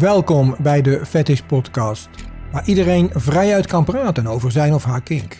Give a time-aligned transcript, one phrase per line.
[0.00, 2.08] Welkom bij de Fetish Podcast,
[2.52, 5.36] waar iedereen vrijuit kan praten over zijn of haar kink.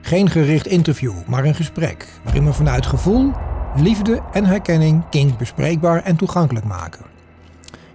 [0.00, 3.32] Geen gericht interview, maar een gesprek waarin we vanuit gevoel,
[3.76, 7.04] liefde en herkenning kink bespreekbaar en toegankelijk maken.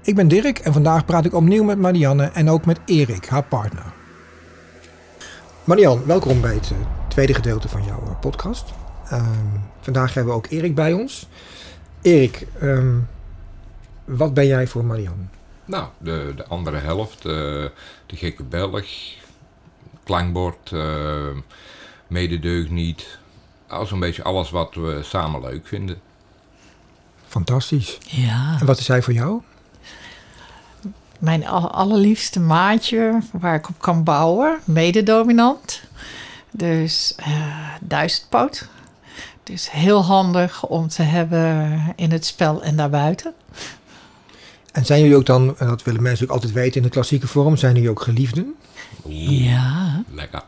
[0.01, 3.43] Ik ben Dirk en vandaag praat ik opnieuw met Marianne en ook met Erik, haar
[3.43, 3.93] partner.
[5.63, 6.77] Marianne, welkom bij het eh,
[7.07, 8.73] tweede gedeelte van jouw eh, podcast.
[9.09, 9.23] Ehm,
[9.79, 11.29] vandaag hebben we ook Erik bij ons.
[12.01, 12.97] Erik, ehm,
[14.05, 15.23] wat ben jij voor Marianne?
[15.65, 17.31] Nou, de, de andere helft, eh,
[18.05, 18.85] de gekke Belg,
[20.03, 21.27] klankbord, uh,
[22.07, 23.17] mededeugniet.
[23.67, 25.99] Al zo'n beetje alles wat we samen leuk vinden.
[27.27, 27.97] Fantastisch.
[28.05, 28.57] Ja.
[28.59, 29.41] En wat is hij voor jou?
[31.19, 35.81] Mijn al- allerliefste maatje waar ik op kan bouwen, mededominant.
[36.51, 37.27] Dus eh
[37.81, 38.67] duizendpoot.
[39.43, 43.33] Dus heel handig om te hebben in het spel en daarbuiten.
[44.75, 47.27] En zijn jullie ook dan, en dat willen mensen ook altijd weten in de klassieke
[47.27, 48.55] vorm, zijn jullie ook geliefden?
[49.07, 50.03] Ja.
[50.11, 50.43] Lekker.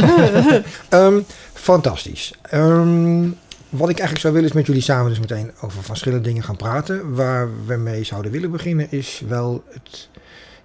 [0.88, 1.20] Ehm,
[1.52, 2.34] fantastisch.
[2.42, 3.28] Ehm,
[3.68, 6.56] wat ik eigenlijk zou willen is met jullie samen dus meteen over verschillende dingen gaan
[6.56, 7.14] praten.
[7.14, 10.08] Waar we mee zouden willen beginnen is wel het,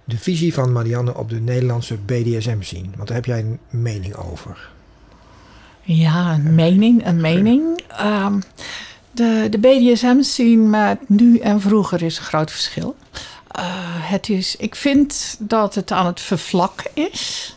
[0.04, 2.88] de visie van Marianne op de Nederlandse BDSM scene.
[2.96, 4.70] Want daar heb jij een mening over.
[5.82, 7.80] Ja, een mening, een mening.
[7.88, 8.40] Ehm,
[9.10, 12.96] de, de BDSM-scene met nu en vroeger is een groot verschil.
[13.50, 13.64] Eh,
[14.10, 17.54] het is, ik vind dat het aan het vervlakken is.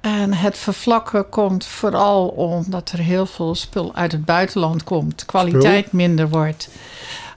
[0.00, 5.24] En het vervlakken komt vooral omdat er heel veel spul uit het buitenland komt.
[5.24, 6.68] Kwaliteit minder wordt.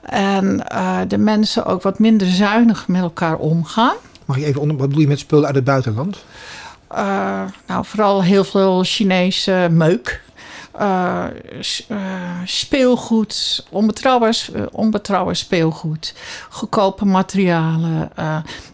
[0.02, 3.96] En eh, de mensen ook wat minder zuinig met elkaar omgaan.
[4.24, 6.24] Mag ik even onder, wat bedoel je met spullen uit het buitenland?
[6.88, 10.20] Eh, nou, vooral heel veel Chinese meuk.
[10.78, 11.26] Eh,
[12.44, 16.14] speelgoed, onbetrouwbaar, s- eh, onbetrouwbaar speelgoed,
[16.50, 18.10] goedkope materialen.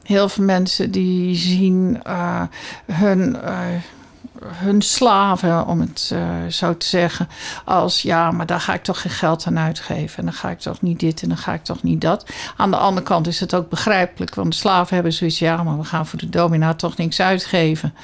[0.02, 2.00] heel veel mensen die zien
[2.92, 3.36] hun,
[4.46, 7.28] hun slaven, om het eh, zo te zeggen,
[7.64, 10.18] als ja, maar daar ga ik toch geen geld aan uitgeven.
[10.18, 12.26] En dan ga ik toch niet dit en dan ga ik toch niet dat.
[12.56, 15.78] Aan de andere kant is het ook begrijpelijk, want de slaven hebben zoiets, ja, maar
[15.78, 17.94] we gaan voor de domina toch niks uitgeven.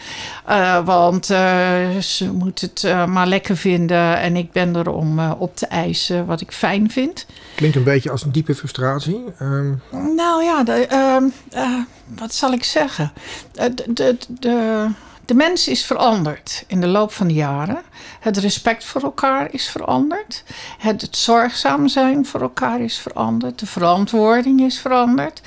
[0.44, 5.56] Eh, want eh, ze moeten het maar lekker vinden en ik ben er om op
[5.56, 7.26] te eisen wat ik fijn vind.
[7.54, 9.24] Klinkt een beetje als een diepe frustratie.
[9.38, 9.74] Ehm,
[10.16, 13.12] Nou ja, de, ehm, eh, wat zal ik zeggen?
[13.52, 14.86] De, de, de,
[15.30, 17.82] de mens is veranderd in de loop van de jaren.
[18.20, 20.44] Het respect voor elkaar is veranderd.
[20.78, 23.58] Het, het zorgzaam zijn voor elkaar is veranderd.
[23.58, 25.40] De verantwoording is veranderd.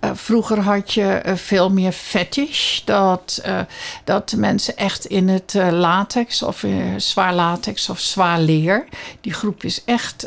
[0.00, 2.80] Eh, vroeger had je eh, veel meer fetish.
[2.84, 3.60] Dat, eh,
[4.04, 6.64] dat mensen echt in het latex of
[6.96, 8.84] zwaar latex of zwaar leer.
[9.20, 10.26] Die groep is echt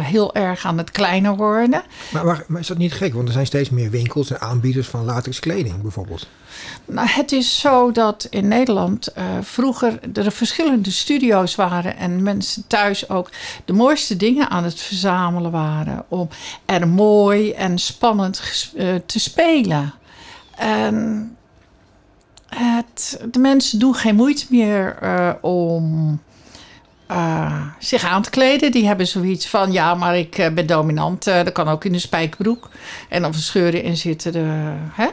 [0.00, 1.82] heel erg aan het kleiner worden.
[2.12, 3.14] maar, maar, maar is dat niet gek?
[3.14, 6.26] Want er zijn steeds meer winkels en aanbieders van latex kleding bijvoorbeeld.
[6.94, 13.08] Het is zo dat in Nederland eh, vroeger er verschillende studio's waren en mensen thuis
[13.08, 13.30] ook
[13.64, 16.28] de mooiste dingen aan het verzamelen waren om
[16.64, 18.42] er mooi en spannend
[18.76, 19.94] eh, te spelen.
[20.56, 21.36] En
[22.48, 26.20] het, de mensen doen geen moeite meer eh, om
[27.78, 28.72] zich aan te kleden.
[28.72, 31.24] Die hebben zoiets van: ja, maar ik ben dominant.
[31.24, 32.70] dat kan ook in de spijkerbroek.
[33.08, 34.32] En of er scheuren in zitten.
[34.32, 35.08] De, hè?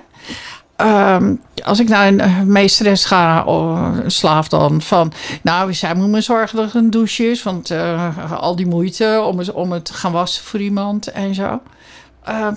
[0.79, 5.11] Ehm, als ik naar een eh, meesteres ga, een slaaf dan, van...
[5.41, 7.43] Nou, zij moet me zorgen dat er een douche is.
[7.43, 11.35] Want eh, al die moeite om het, om het te gaan wassen voor iemand en
[11.35, 11.61] zo.
[12.23, 12.53] Ehm,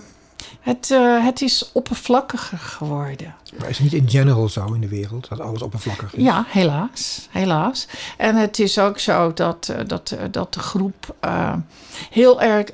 [0.61, 3.35] het, eh, het is oppervlakkiger geworden.
[3.59, 6.23] Maar is het niet in general zo in de wereld dat alles oppervlakkig is?
[6.23, 7.29] Ja, helaas.
[7.31, 7.87] Helaas.
[8.17, 11.15] En het is ook zo dat, dat, dat de groep
[12.11, 12.69] heel, erg,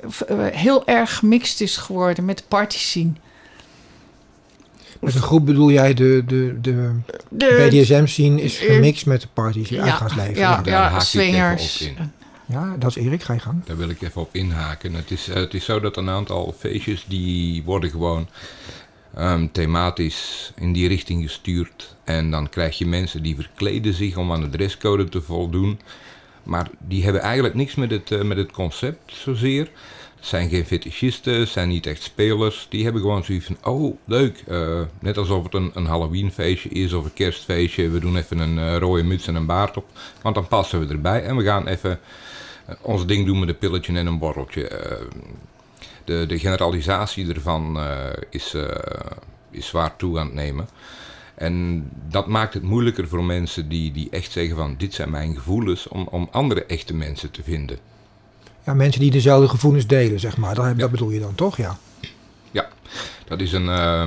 [0.53, 3.13] heel erg gemixt is geworden met party scene.
[4.99, 6.91] Met een groep bedoel jij de, de, de
[7.29, 10.35] De, BDSM scene is gemixt met de parties, het uitgaansleven.
[10.35, 10.61] Ja, Ja.
[10.61, 11.89] daar ja, swingers.
[12.45, 13.65] ja, dat is Erik, ga je gang.
[13.65, 14.93] Daar wil ik even op inhaken.
[14.93, 18.27] Het is, het is zo dat een aantal feestjes die worden gewoon
[19.15, 21.95] ehm, thematisch in die richting gestuurd.
[22.03, 25.79] En dan krijg je mensen die verkleden zich om aan de dresscode te voldoen.
[26.43, 29.69] Maar die hebben eigenlijk niks met het, eh, met het concept zozeer.
[30.19, 32.67] Zijn geen fetischisten, zijn niet echt spelers.
[32.69, 34.43] Die hebben gewoon zoiets van, oh leuk.
[34.47, 37.89] eh, net alsof het een, een Halloween feestje is of een kerstfeestje.
[37.89, 39.85] We doen even een eh, rode muts en een baard op.
[40.21, 41.99] Want dan passen we erbij en we gaan even
[42.65, 44.87] eh, ons ding doen met een pilletje en een borreltje.
[46.05, 47.79] De, de generalisatie ervan
[48.29, 48.55] is,
[49.51, 50.67] is zwaar toe aan het nemen.
[51.35, 55.35] En dat maakt het moeilijker voor mensen die, die echt zeggen van dit zijn mijn
[55.35, 57.79] gevoelens, om, om andere echte mensen te vinden.
[58.69, 60.55] Ja, mensen die dezelfde gevoelens delen, zeg maar.
[60.55, 61.77] Dat, dat bedoel je dan toch, ja.
[62.51, 62.67] Ja,
[63.27, 64.05] dat is een, eh,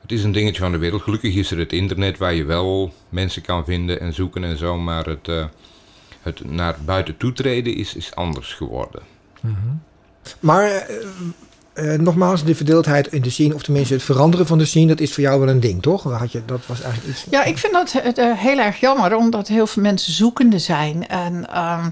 [0.00, 1.02] Het is een dingetje van de wereld.
[1.02, 4.78] Gelukkig is er het internet waar je wel mensen kan vinden en zoeken en zo.
[4.78, 5.44] Maar het, uh,
[6.22, 9.02] het naar buiten toetreden is, is anders geworden.
[10.40, 10.86] Maar
[11.74, 15.00] uh, nogmaals, de verdeeldheid in de scene, of tenminste het veranderen van de scene, dat
[15.00, 16.02] is voor jou wel een ding, toch?
[16.02, 17.26] Had je, dat was eigenlijk iets.
[17.30, 21.08] Ja, ik vind dat uh, heel erg jammer, omdat heel veel mensen zoekende zijn.
[21.08, 21.86] En uh,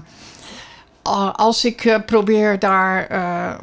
[1.35, 3.11] als ik probeer daar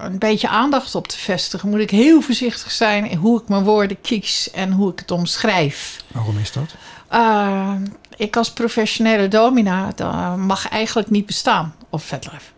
[0.05, 3.65] een beetje aandacht op te vestigen, moet ik heel voorzichtig zijn in hoe ik mijn
[3.65, 6.05] woorden kies en hoe ik het omschrijf.
[6.13, 6.75] Waarom is dat?
[8.17, 9.93] ik als professionele domina
[10.37, 12.51] mag eigenlijk niet bestaan op FedLife.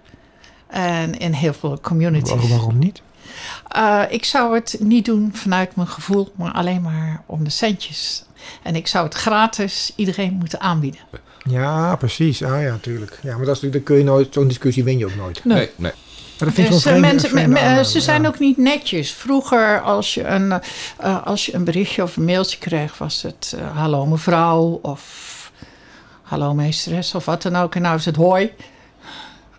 [0.66, 2.48] En in heel veel communities.
[2.48, 3.02] Waarom niet?
[3.76, 8.24] Uh, ik zou het niet doen vanuit mijn gevoel, maar alleen maar om de centjes.
[8.62, 11.00] En ik zou het gratis iedereen moeten aanbieden.
[11.48, 12.42] Ja, precies.
[12.42, 13.18] Ah ja, tuurlijk.
[13.22, 15.44] Ja, maar dat is, dan kun je nooit, zo'n discussie win je ook nooit.
[15.44, 15.70] Nee, nee.
[15.76, 15.92] nee.
[16.38, 18.28] Maar dat vind dus, vreemde, mensen, vreemde ze zijn ja.
[18.28, 19.12] ook niet netjes.
[19.12, 20.60] Vroeger, als je, een,
[21.04, 25.52] uh, als je een berichtje of een mailtje kreeg, was het uh, hallo mevrouw of
[26.22, 27.74] hallo meesteres of wat dan ook.
[27.74, 28.52] En nou is het hoi.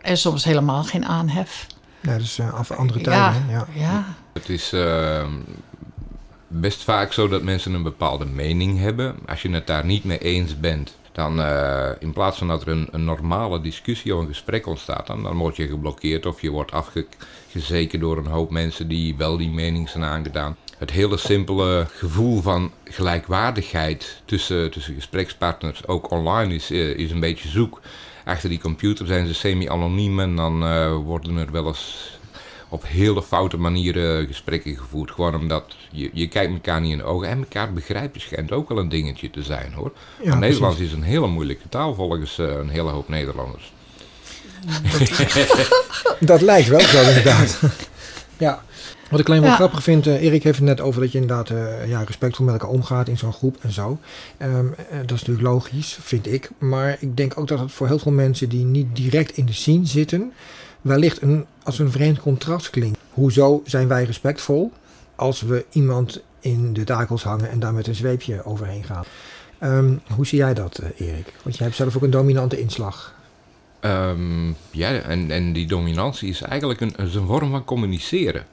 [0.01, 1.67] En soms helemaal geen aanhef.
[2.01, 3.45] Ja, dus uh, af andere tijden.
[3.49, 4.05] Ja, ja.
[4.33, 5.25] Het is uh,
[6.47, 9.15] best vaak zo dat mensen een bepaalde mening hebben.
[9.27, 12.67] Als je het daar niet mee eens bent, dan uh, in plaats van dat er
[12.67, 16.71] een, een, normale discussie of een gesprek ontstaat, dan, word je geblokkeerd of je wordt
[16.71, 20.55] afgezeken door een hoop mensen die wel die mening zijn aangedaan.
[20.77, 27.49] Het hele simpele gevoel van gelijkwaardigheid tussen, tussen gesprekspartners, ook online, is, is een beetje
[27.49, 27.81] zoek
[28.29, 32.18] achter die computer zijn ze semi-anoniem en dan uh, worden er wel eens
[32.69, 35.11] op hele foute manieren gesprekken gevoerd.
[35.11, 38.69] Gewoon omdat je, je kijkt elkaar niet in de ogen en elkaar begrijpen schijnt ook
[38.69, 39.91] wel een dingetje te zijn hoor.
[40.23, 43.73] Ja, Nederlands is een hele moeilijke taal volgens uh, een hele hoop Nederlanders.
[44.99, 47.59] Dat, dat lijkt wel zo inderdaad.
[48.37, 48.63] ja.
[49.09, 49.55] Wat ik alleen wel ja.
[49.55, 52.53] grappig vind, uh, Erik heeft het net over dat je inderdaad uh, ja, respectvol met
[52.53, 53.99] elkaar omgaat in zo'n groep en zo.
[54.41, 56.49] Um, dat is natuurlijk logisch, vind ik.
[56.57, 59.53] Maar ik denk ook dat het voor heel veel mensen die niet direct in de
[59.53, 60.33] scene zitten,
[60.81, 62.99] wellicht een, als een vreemd contrast klinkt.
[63.09, 64.71] Hoezo zijn wij respectvol
[65.15, 69.03] als we iemand in de takels hangen en daar met een zweepje overheen gaan?
[69.63, 71.33] Um, hoe zie jij dat, uh, Erik?
[71.43, 73.15] Want jij hebt zelf ook een dominante inslag.
[73.81, 78.45] Um, ja, en, en die dominantie is eigenlijk een, een vorm van communiceren.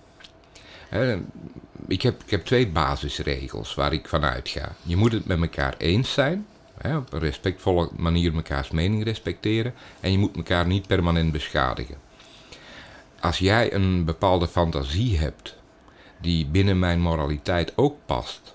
[1.88, 4.72] Ik, heb, ik heb twee basisregels waar ik vanuit ga.
[4.82, 6.46] Je moet het met elkaar eens zijn.
[6.82, 9.74] Op een respectvolle manier mekaars mening respecteren.
[10.00, 12.04] En je moet elkaar niet permanent beschadigen.
[13.20, 15.56] Als jij een bepaalde fantasie hebt
[16.20, 18.54] die binnen mijn moraliteit ook past.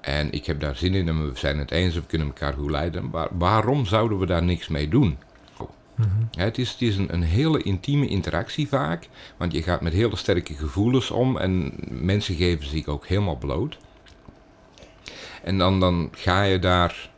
[0.00, 2.52] En ik heb daar zin in en we zijn het eens of we kunnen elkaar
[2.52, 3.10] goed leiden.
[3.10, 5.18] Waar, waarom zouden we daar niks mee doen?
[6.30, 9.92] Ja, het is, het is een, een, hele intieme interactie vaak, want je gaat met
[9.92, 13.78] hele sterke gevoelens om en mensen geven zich ook helemaal bloot.
[15.42, 17.10] En dan, dan ga je daar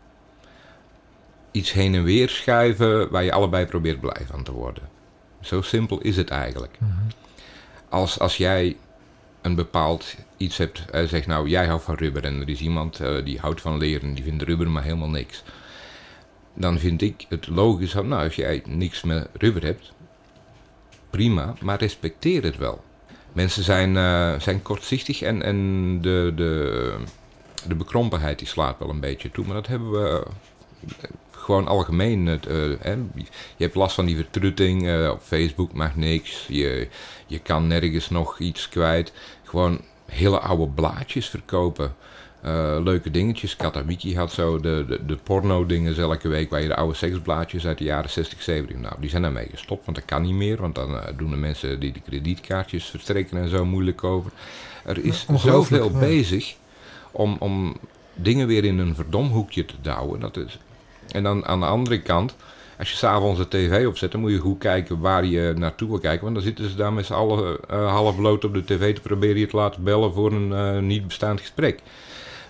[1.50, 4.93] iets heen en weer schuiven waar je allebei probeert blij van te worden.
[5.44, 6.76] Zo simpel is het eigenlijk.
[6.78, 7.08] Mm-hmm.
[7.88, 8.76] Als, als jij
[9.42, 13.00] een bepaald iets hebt, uh, zeg nou jij houdt van rubber en er is iemand
[13.00, 15.42] uh, die houdt van leren, die vindt rubber maar helemaal niks
[16.54, 19.92] dan vind ik het logisch, nou als jij niks met rubber hebt,
[21.10, 22.84] prima, maar respecteer het wel.
[23.32, 26.96] Mensen zijn, uh, zijn kortzichtig en, en de, de,
[27.68, 30.26] de bekrompenheid die slaat wel een beetje toe, maar dat hebben we
[31.44, 32.26] gewoon algemeen.
[32.26, 32.92] Het, uh, hè.
[33.56, 36.88] Je hebt last van die vertrutting, uh, op Facebook mag niks, je,
[37.26, 39.12] je kan nergens nog iets kwijt.
[39.42, 41.94] Gewoon hele oude blaadjes verkopen.
[42.44, 43.56] Uh, leuke dingetjes.
[43.56, 47.78] Katawiki had zo de, de, de porno-dingen elke week, waar je de oude seksblaadjes uit
[47.78, 48.76] de jaren 60, 70.
[48.76, 50.60] Nou, die zijn daarmee gestopt, want dat kan niet meer.
[50.60, 54.30] Want dan uh, doen de mensen die de kredietkaartjes verstrekken en zo moeilijk over.
[54.84, 55.98] Er is zoveel ja.
[55.98, 56.54] bezig
[57.10, 57.76] om, om
[58.14, 60.20] dingen weer in een verdomhoekje te douwen.
[60.20, 60.58] Dat is,
[61.10, 62.34] en dan aan de andere kant,
[62.78, 65.98] als je s'avonds de tv opzet, dan moet je goed kijken waar je naartoe wil
[65.98, 66.22] kijken.
[66.22, 69.00] Want dan zitten ze daar met z'n allen uh, half bloot op de tv te
[69.00, 71.80] proberen je te laten bellen voor een niet bestaand gesprek.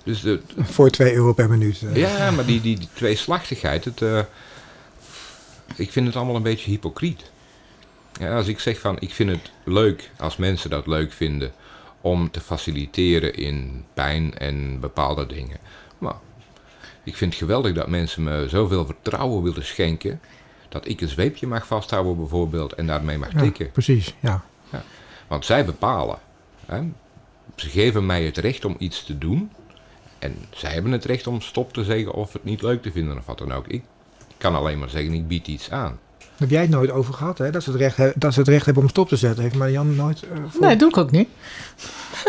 [0.05, 1.81] Dus de, Voor 2 euro per minuut.
[1.83, 1.97] Uh.
[1.97, 4.01] Ja, maar die, die, die tweeslachtigheid, het,
[5.77, 7.33] ik vind het allemaal een beetje hypocriet.
[8.21, 11.53] Ja, als ik zeg van, ik vind het leuk als mensen dat leuk vinden
[12.01, 15.57] om te faciliteren in pijn en bepaalde dingen.
[17.05, 20.21] Ik vind het geweldig dat mensen me zoveel vertrouwen willen schenken
[20.69, 23.65] dat ik een zweepje mag vasthouden bijvoorbeeld en daarmee mag tikken.
[23.65, 24.45] Ja, precies, ja.
[24.71, 24.83] ja.
[25.27, 26.19] Want zij bepalen.
[26.67, 26.83] Hè?
[27.57, 29.51] Ze geven mij het recht om iets te doen
[30.19, 33.19] en zij hebben het recht om stop te zeggen of het niet leuk te vinden
[33.19, 33.67] of wat dan ook.
[33.67, 33.83] Ik
[34.37, 35.99] kan alleen maar zeggen, ik bied iets aan.
[36.37, 37.51] Heb jij het nooit over gehad, hè?
[37.51, 39.43] Dat ze het recht, he- dat ze het recht hebben om stop te zetten?
[39.43, 41.29] Heeft Marianne nooit eh voor- Nee, doe ik ook niet.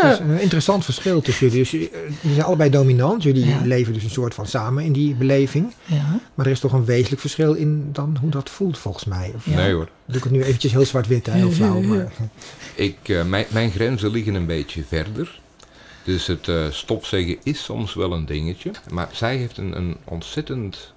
[0.02, 1.62] Dat is een interessant verschil tussen jullie.
[1.64, 1.80] Dus, eh,
[2.22, 3.24] jullie zijn allebei dominant.
[3.24, 3.60] Jullie Ja.
[3.64, 5.74] leven dus een soort van samen in die beleving.
[5.86, 6.20] Ja.
[6.34, 9.32] Maar er is toch een wezenlijk verschil in dan hoe dat voelt, volgens mij.
[9.36, 9.56] Of Ja.
[9.56, 9.90] Nee hoor.
[10.06, 11.32] doe ik het nu eventjes heel zwart-wit, hè?
[11.34, 11.82] Heel flauw.
[11.82, 12.12] Maar,
[12.76, 15.40] Ik, eh, mijn, mijn grenzen liggen een beetje verder.
[16.04, 18.72] Dus het eh stopzeggen is soms wel een dingetje.
[18.92, 20.94] Maar zij heeft een, een ontzettend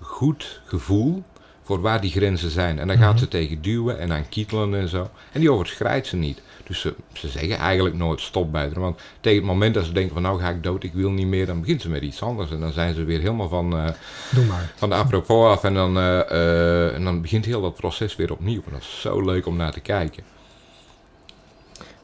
[0.00, 1.22] goed gevoel
[1.64, 2.78] voor waar die grenzen zijn.
[2.78, 3.18] En dan gaat Mhm.
[3.18, 5.10] ze tegen duwen en aan kietelen en zo.
[5.32, 6.42] En die overschrijdt ze niet.
[6.66, 8.80] Dus ze, ze zeggen eigenlijk nooit stop bij haar.
[8.80, 11.26] Want tegen het moment dat ze denken van nou ga ik dood, ik wil niet
[11.26, 12.50] meer, dan begint ze met iets anders.
[12.50, 13.88] En dan zijn ze weer helemaal van, eh,
[14.30, 14.72] doe maar.
[14.74, 15.64] van de apropos af.
[15.64, 18.62] En dan, eh, eh, en dan begint heel dat proces weer opnieuw.
[18.66, 20.22] En dat is zo leuk om naar te kijken.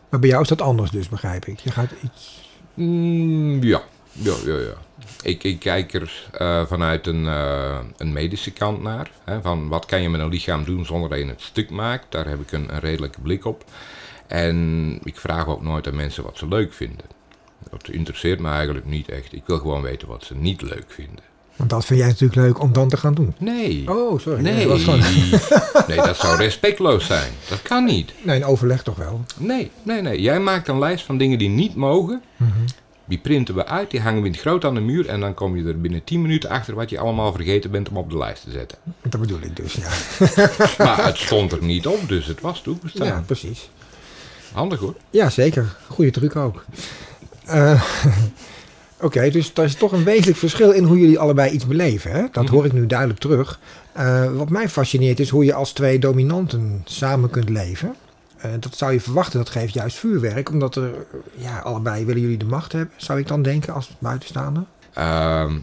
[0.08, 1.58] Maar bij jou is dat anders dus, begrijp ik.
[1.58, 2.38] Je gaat iets...
[2.74, 3.82] Mm, ja.
[4.12, 4.74] Ja, ja, ja.
[5.22, 9.10] Ik, ik kijk er eh, vanuit een, eh, een medische kant naar.
[9.24, 12.06] Hè, van wat kan je met een lichaam doen zonder dat je het stuk maakt.
[12.08, 13.64] Daar heb ik een, een redelijke blik op.
[14.26, 17.04] En ik vraag ook nooit aan mensen wat ze leuk vinden.
[17.70, 19.32] Dat interesseert me eigenlijk niet echt.
[19.32, 21.24] Ik wil gewoon weten wat ze niet leuk vinden.
[21.56, 23.34] Want dat vind jij natuurlijk leuk om dan te gaan doen.
[23.38, 23.90] Nee.
[23.90, 24.42] Oh, sorry.
[24.42, 24.66] Nee.
[24.66, 25.00] Dat gewoon...
[25.88, 27.32] nee, dat zou respectloos zijn.
[27.48, 28.12] Dat kan niet.
[28.22, 29.24] Nee, een overleg toch wel.
[29.36, 30.20] Nee, nee, nee.
[30.20, 32.22] Jij maakt een lijst van dingen die niet mogen.
[32.36, 32.50] Mhm.
[33.10, 35.08] Die printen we uit, die hangen we in het groot aan de muur.
[35.08, 37.96] En dan kom je er binnen 10 minuten achter wat je allemaal vergeten bent om
[37.96, 38.78] op de lijst te zetten.
[39.02, 39.88] Dat bedoel ik dus, ja.
[40.84, 43.06] Maar het stond er niet op, dus het was toegestaan.
[43.06, 43.70] Ja, precies.
[44.52, 44.94] Handig hoor.
[45.10, 45.76] Ja, zeker.
[45.88, 46.64] Goede truc ook.
[47.44, 47.82] Eh,
[49.02, 52.10] Oké, dus er is toch een wezenlijk verschil in hoe jullie allebei iets beleven.
[52.10, 52.24] Hè?
[52.32, 52.52] Dat Mhm.
[52.52, 53.60] hoor ik nu duidelijk terug.
[53.92, 57.94] Eh, wat mij fascineert is hoe je als twee dominanten samen kunt leven.
[58.40, 60.50] Eh, dat zou je verwachten, dat geeft juist vuurwerk.
[60.50, 61.06] Omdat er,
[61.36, 64.64] ja, allebei willen jullie de macht hebben, zou ik dan denken als buitenstaander.
[64.92, 65.58] Ehm,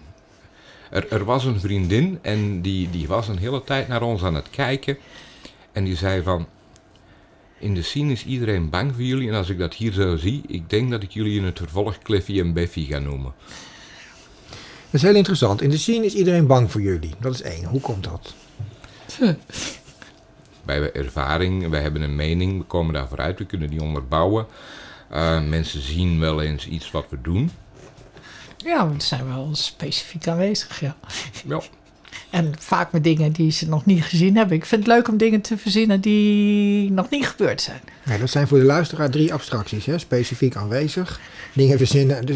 [0.90, 4.36] er, er was een vriendin en die, die was een hele tijd naar ons aan
[4.36, 4.98] het kijken.
[5.72, 6.48] En die zei van...
[7.60, 9.30] In de scene is iedereen bang voor jullie.
[9.30, 11.98] En als ik dat hier zo zie, ik denk dat ik jullie in het vervolg
[11.98, 13.34] Cliffy en Beffy ga noemen.
[14.50, 15.62] Dat is heel interessant.
[15.62, 17.16] In de scene is iedereen bang voor jullie.
[17.20, 17.66] Dat is één.
[17.66, 18.34] Hoe komt dat?
[20.68, 24.46] Wij hebben ervaring, wij hebben een mening, we komen daar vooruit, we kunnen die onderbouwen.
[25.10, 27.52] Eh, mensen zien wel eens iets wat we doen.
[28.58, 30.96] Ja, we zijn wel specifiek aanwezig, ja.
[31.48, 31.62] Ja.
[32.30, 34.56] En vaak met dingen die ze nog niet gezien hebben.
[34.58, 37.82] Ik vind het leuk om dingen te verzinnen die nog niet gebeurd zijn.
[38.06, 39.86] Ja, dat zijn voor de luisteraar drie abstracties.
[39.86, 39.98] Hè?
[39.98, 41.20] Specifiek aanwezig,
[41.54, 42.26] dingen verzinnen.
[42.26, 42.36] Dus,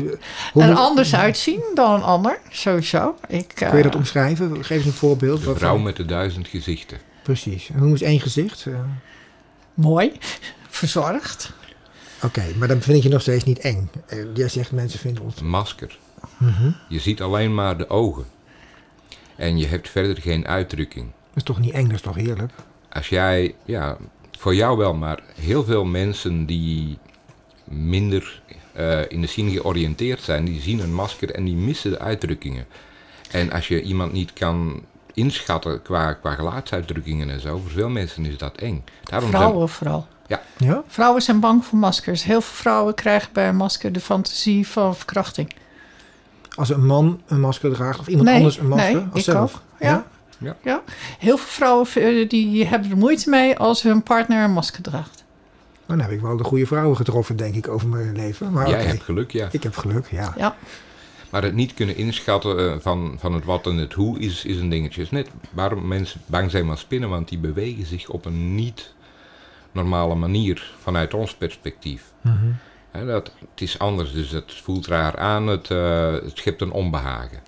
[0.54, 3.16] hoe er moet- anders uitzien dan een ander, sowieso.
[3.28, 4.64] Ik, Kun je dat eh, omschrijven?
[4.66, 5.44] Geef eens een voorbeeld.
[5.44, 6.98] De vrouw van- met de duizend gezichten.
[7.32, 7.70] Precies.
[7.70, 8.66] En hoe is één gezicht?
[8.66, 8.74] Eh,
[9.74, 10.12] Mooi,
[10.80, 11.54] verzorgd.
[12.24, 13.90] Oké, maar dan vind ik je nog steeds niet eng.
[14.08, 15.40] Eh, jij zegt mensen vinden ons...
[15.40, 16.00] Een masker.
[16.38, 16.72] Mhm.
[16.90, 18.26] Je ziet alleen maar de ogen.
[19.36, 21.06] En je hebt verder geen uitdrukking.
[21.06, 22.52] Dat is toch niet eng, dat is toch heerlijk?
[22.90, 23.98] Als jij, ja,
[24.38, 26.98] voor jou wel, maar heel veel mensen die
[27.64, 28.42] minder
[28.74, 32.66] eh, in de scene georiënteerd zijn, die zien een masker en die missen de uitdrukkingen.
[33.30, 34.84] En als je iemand niet kan
[35.14, 38.84] inschatten qua, qua gelaatsuitdrukkingen en zo, voor veel mensen is dat eng.
[39.04, 40.08] Daarom zijn- Vrouwen vooral.
[40.58, 40.84] Ja?
[40.88, 42.24] Vrouwen zijn bang voor maskers.
[42.24, 45.54] Heel veel vrouwen krijgen bij een masker de fantasie van verkrachting.
[46.56, 48.94] Als een man een masker draagt of iemand Nee, anders een masker?
[48.94, 49.54] nee, als ik zelf?
[49.54, 49.62] ook.
[50.64, 50.82] Ja.
[51.20, 55.24] Heel veel vrouwen eh, die hebben er moeite mee als hun partner een masker draagt.
[55.86, 58.52] Dan heb ik wel de goede vrouwen getroffen, denk ik, over mijn leven.
[58.52, 59.48] Maar Jij hebt geluk, ja.
[59.52, 60.34] ik heb geluk, ja.
[60.38, 60.56] Ja,
[61.32, 64.58] Maar het niet kunnen inschatten eh, van, van het wat en het hoe is, is
[64.58, 65.02] een dingetje.
[65.02, 68.94] Is net waarom mensen bang zijn van spinnen, want die bewegen zich op een niet
[69.72, 72.12] normale manier vanuit ons perspectief.
[72.22, 73.06] Mhm.
[73.06, 77.40] Dat, het is anders, dus het voelt raar aan, het, eh, het schept een onbehagen.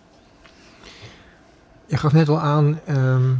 [1.85, 3.31] Je gaf net al aan ehm,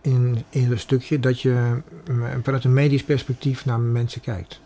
[0.00, 4.60] in, in een stukje dat je mm, vanuit een medisch perspectief naar mensen kijkt.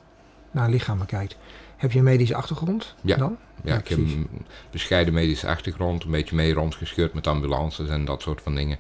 [0.51, 1.37] Naar lichamen kijkt.
[1.79, 3.17] Heb je een medische achtergrond Ja.
[3.17, 3.37] dan?
[3.65, 4.29] Ja, Ja, ik heb een
[4.71, 8.79] bescheiden medische achtergrond, een beetje mee rondgescheurd met ambulances en dat soort van dingen.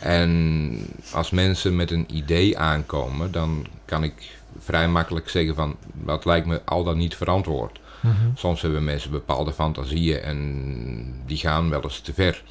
[0.00, 6.24] En als mensen met een idee aankomen, dan kan ik vrij makkelijk zeggen van, dat
[6.24, 7.80] lijkt me al dan niet verantwoord.
[8.00, 8.14] Mhm.
[8.34, 12.42] Soms hebben mensen bepaalde fantasieën en die gaan wel eens te ver.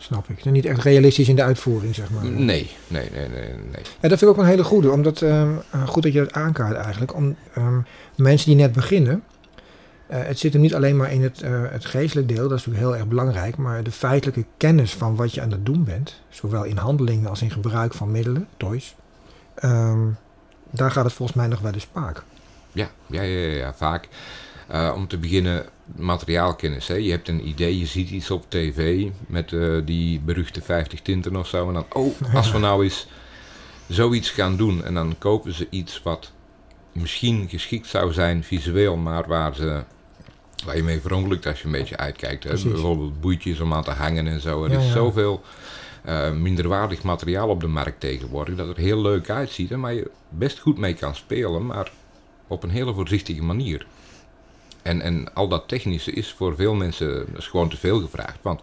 [0.00, 0.44] Snap ik.
[0.44, 2.24] En niet echt realistisch in de uitvoering, zeg maar.
[2.24, 3.82] Nee, nee, nee, nee, nee.
[4.00, 4.90] Ja, dat vind ik ook een hele goede.
[4.90, 5.48] Omdat, eh,
[5.86, 7.14] goed dat je dat aankaart eigenlijk.
[7.14, 7.78] Om ehm,
[8.16, 9.22] mensen die net beginnen.
[10.06, 12.66] eh, het zit hem niet alleen maar in het, eh het geestelijk deel, dat is
[12.66, 13.56] natuurlijk heel erg belangrijk.
[13.56, 16.20] Maar de feitelijke kennis van wat je aan het doen bent.
[16.28, 18.94] Zowel in handelingen als in gebruik van middelen, toys.
[19.54, 19.98] ehm,
[20.70, 22.22] daar gaat het volgens mij nog wel eens spaak.
[22.72, 24.08] Ja, ja, ja, ja, ja, vaak.
[24.70, 26.88] Eh, om te beginnen, materiaalkennis.
[26.88, 26.94] Hè.
[26.94, 31.36] Je hebt een idee, je ziet iets op tv met eh, die beruchte 50 tinten
[31.36, 31.68] of zo.
[31.68, 33.06] En dan, oh, als we nou eens
[33.88, 34.84] zoiets gaan doen.
[34.84, 36.32] En dan kopen ze iets wat
[36.92, 39.82] misschien geschikt zou zijn visueel, maar waar, ze,
[40.64, 42.44] waar je mee verongelukt als je een beetje uitkijkt.
[42.44, 42.50] Hè.
[42.62, 44.64] Bijvoorbeeld boeitjes om aan te hangen en zo.
[44.64, 44.92] Er Ja, is ja.
[44.92, 45.42] zoveel
[46.04, 49.70] eh, minderwaardig materiaal op de markt tegenwoordig dat er heel leuk uitziet.
[49.70, 51.92] En waar je best goed mee kan spelen, maar
[52.46, 53.86] op een hele voorzichtige manier.
[54.82, 58.38] En, en al dat technische is voor veel mensen is gewoon te veel gevraagd.
[58.42, 58.60] Want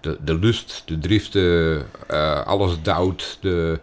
[0.00, 3.80] de, de lust, de driften, eh, alles douwt, de,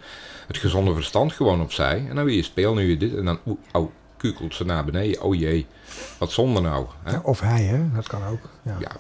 [0.48, 2.06] het gezonde verstand gewoon opzij.
[2.10, 3.16] En dan wil je spelen, nu je dit.
[3.16, 5.22] En dan, oeh, au, kukelt ze naar beneden.
[5.22, 5.66] Oh jee,
[6.18, 6.86] wat zonde nou.
[7.04, 7.12] Hè?
[7.12, 7.92] Ja, of hij, hè?
[7.94, 8.50] Dat kan ook.
[8.62, 8.76] Ja.
[8.80, 8.92] Ja,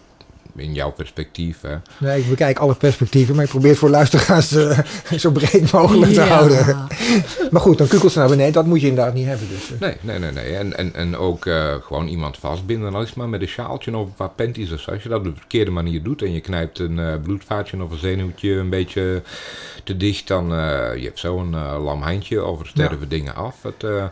[0.55, 1.61] in jouw perspectief.
[1.61, 1.75] Hè?
[1.97, 4.79] Nee, ik bekijk alle perspectieven, maar ik probeer het voor luisteraars eh,
[5.17, 6.27] zo breed mogelijk te Ja.
[6.27, 6.65] houden.
[7.51, 8.53] Maar goed, dan kukelt ze naar beneden.
[8.53, 9.47] Dat moet je inderdaad niet hebben.
[9.49, 9.71] Dus.
[9.73, 9.79] eh.
[9.79, 10.31] Nee, nee, nee.
[10.31, 10.55] nee.
[10.55, 12.93] En, en, en ook eh, gewoon iemand vastbinden.
[12.95, 14.91] Al is het maar met een sjaaltje of een paar panties of zo.
[14.91, 17.91] Als je dat op de verkeerde manier doet en je knijpt een eh, bloedvaatje of
[17.91, 19.21] een zenuwtje een beetje
[19.83, 20.57] te dicht, dan uh,
[20.95, 23.05] je hebt zo een uh, lam handje of er sterven ja.
[23.07, 23.55] dingen af.
[23.61, 24.03] Het, uh,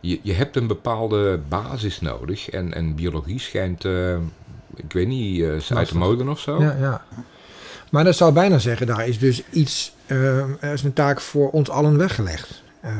[0.00, 4.16] je, je hebt een bepaalde basis nodig en, en biologie schijnt, uh,
[4.78, 6.62] ik weet niet, uh, uit de molen of zo.
[6.62, 7.02] Ja, ja.
[7.90, 11.50] Maar dat zou bijna zeggen, daar is dus iets, uh, er is een taak voor
[11.50, 12.62] ons allen weggelegd.
[12.84, 12.90] Uh,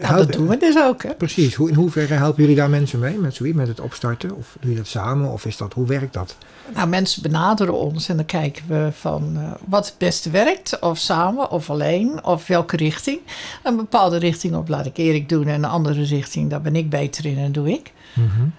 [0.00, 1.14] nou, dat doen we dus ook, hè?
[1.14, 1.54] Precies.
[1.54, 4.36] Hoe, in hoeverre helpen jullie daar mensen mee met zoiets, met het opstarten?
[4.36, 5.30] Of doe je dat samen?
[5.30, 6.36] Of is dat, hoe werkt dat?
[6.74, 10.78] Nou, mensen benaderen ons en dan kijken we van uh, wat het beste werkt.
[10.78, 13.20] Of samen, of alleen, of welke richting.
[13.62, 16.90] Een bepaalde richting op laat ik Erik doen en een andere richting, daar ben ik
[16.90, 17.92] beter in en doe ik.
[18.14, 18.52] Mm -hmm.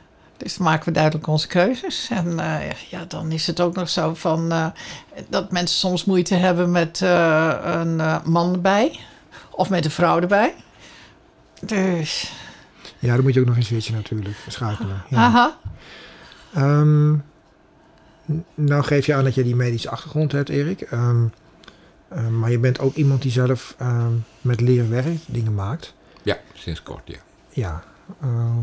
[0.43, 2.07] Dus dan maken we duidelijk onze keuzes.
[2.09, 4.67] En uh, ja, dan is het ook nog zo van uh,
[5.29, 8.99] dat mensen soms moeite hebben met uh, een man erbij.
[9.51, 10.55] Of met een vrouw erbij.
[11.61, 12.33] Dus.
[12.99, 15.03] Ja, dan moet je ook nog eens switchen natuurlijk, schakelen.
[15.09, 15.17] Ja.
[15.17, 15.57] Aha.
[16.57, 17.23] Um,
[18.55, 20.91] nou geef je aan dat je die medische achtergrond hebt, Erik.
[20.91, 21.33] Um,
[22.13, 23.75] um, maar je bent ook iemand die zelf
[24.41, 25.93] met leren werkt, dingen maakt.
[26.21, 27.19] Ja, sinds kort, ja.
[27.49, 27.83] Ja,
[28.23, 28.57] uh,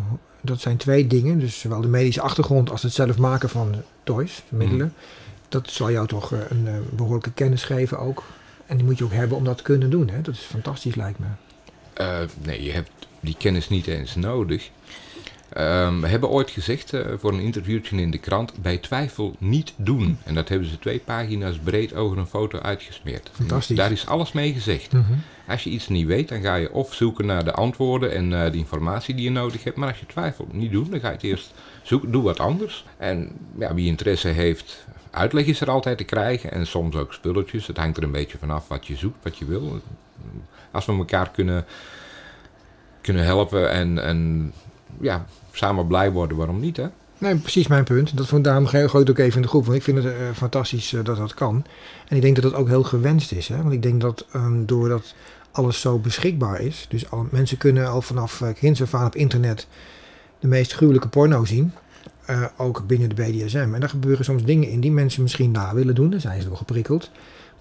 [0.49, 1.39] dat zijn twee dingen.
[1.39, 4.87] Dus zowel de medische achtergrond als het zelf maken van toys, middelen.
[4.87, 5.03] Mm.
[5.49, 8.23] Dat zal jou toch uh, een uh, behoorlijke kennis geven ook.
[8.67, 10.09] En die moet je ook hebben om dat te kunnen doen.
[10.09, 10.21] Hè?
[10.21, 11.27] Dat is fantastisch, lijkt me.
[12.01, 14.71] Uh, nee, je hebt die kennis niet eens nodig.
[15.59, 19.73] Um, we hebben ooit gezegd uh, voor een interviewtje in de krant: bij twijfel niet
[19.77, 20.19] doen.
[20.25, 23.31] En dat hebben ze twee pagina's breed over een foto uitgesmeerd.
[23.33, 23.77] Fantastisch.
[23.77, 24.93] Daar is alles mee gezegd.
[24.93, 25.23] Mm -hmm.
[25.49, 28.51] Als je iets niet weet, dan ga je of zoeken naar de antwoorden en uh,
[28.51, 29.77] de informatie die je nodig hebt.
[29.77, 32.11] Maar als je twijfelt, niet doen, dan ga je het eerst zoeken.
[32.11, 32.85] Doe wat anders.
[32.97, 36.53] En ja, wie interesse heeft, uitleg is er altijd te krijgen.
[36.53, 37.67] En soms ook spulletjes.
[37.67, 39.81] Het hangt er een beetje vanaf wat je zoekt, wat je wil.
[40.71, 41.65] Als we elkaar kunnen,
[43.01, 44.53] kunnen helpen en, en
[45.01, 46.87] ja, samen blij worden, waarom niet, hè?
[47.19, 48.17] Nee, precies mijn punt.
[48.17, 49.65] Dat vond daarom gooi ook even in de groep.
[49.65, 51.65] Want ik vind het uh, fantastisch uh, dat dat kan.
[52.09, 53.49] En ik denk dat dat ook heel gewenst is.
[53.49, 53.57] Hè?
[53.57, 55.15] Want ik denk dat um, doordat
[55.51, 56.87] alles zo beschikbaar is.
[56.89, 59.67] Dus mensen kunnen al vanaf uh, kinds af aan op internet
[60.39, 61.73] de meest gruwelijke porno zien.
[62.57, 63.71] Ook binnen de BDSM.
[63.75, 66.11] En daar gebeuren soms dingen in die mensen misschien na willen doen.
[66.11, 67.11] Daar zijn ze door geprikkeld.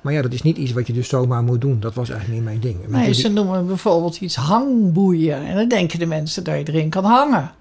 [0.07, 1.79] Maar ja, dat is niet iets wat je dus zomaar moet doen.
[1.79, 2.87] Dat was eigenlijk niet mijn ding.
[2.87, 5.45] Nee, ze noemen bijvoorbeeld iets hangboeien.
[5.45, 7.51] En dan denken de mensen dat je erin kan hangen.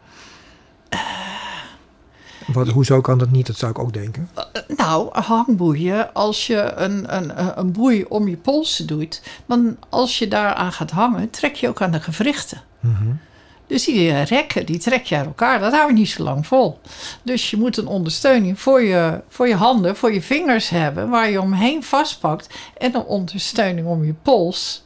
[2.53, 3.47] Wat, hoezo kan dat niet?
[3.47, 4.29] Dat zou ik ook denken.
[4.39, 10.19] Uh, nou, hangboeien, als je een, een, een boei om je polsen doet, dan als
[10.19, 12.61] je daaraan gaat hangen, trek je ook aan de gewrichten.
[12.81, 13.19] Mm -hmm.
[13.67, 15.61] Dus die rekken, die trek je aan elkaar.
[15.61, 16.79] Dat hou je niet zo lang vol.
[17.23, 21.31] Dus je moet een ondersteuning voor je, voor je handen, voor je vingers hebben, waar
[21.31, 22.49] je omheen vastpakt.
[22.79, 24.83] En een ondersteuning om je pols.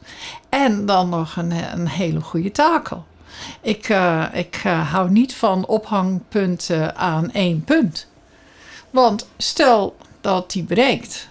[0.49, 3.05] En dan nog een, een hele goede takel.
[3.61, 4.55] Ik, uh, ik
[4.91, 8.07] hou niet van ophangpunten aan één punt.
[8.89, 11.29] Want stel dat die breekt.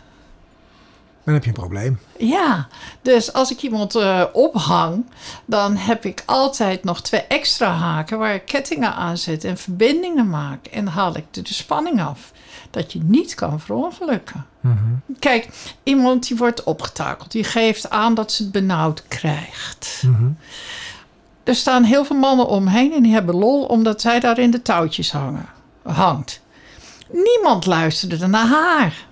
[1.30, 1.98] Dan heb je een probleem.
[2.18, 2.68] Ja,
[3.02, 5.04] dus als ik iemand uh, ophang,
[5.44, 10.28] dan heb ik altijd nog twee extra haken waar ik kettingen aan zet en verbindingen
[10.28, 10.66] maak.
[10.66, 12.32] En dan haal ik de, de spanning af.
[12.70, 14.46] Dat je niet kan verongelukken.
[14.60, 15.16] Mm -hmm.
[15.18, 15.48] Kijk,
[15.82, 20.02] iemand die wordt opgetakeld, die geeft aan dat ze het benauwd krijgt.
[20.06, 20.36] Mm -hmm.
[21.44, 24.62] Er staan heel veel mannen omheen en die hebben lol omdat zij daar in de
[24.62, 25.48] touwtjes hangen,
[25.82, 26.40] hangt.
[27.12, 29.08] Niemand luisterde naar haar.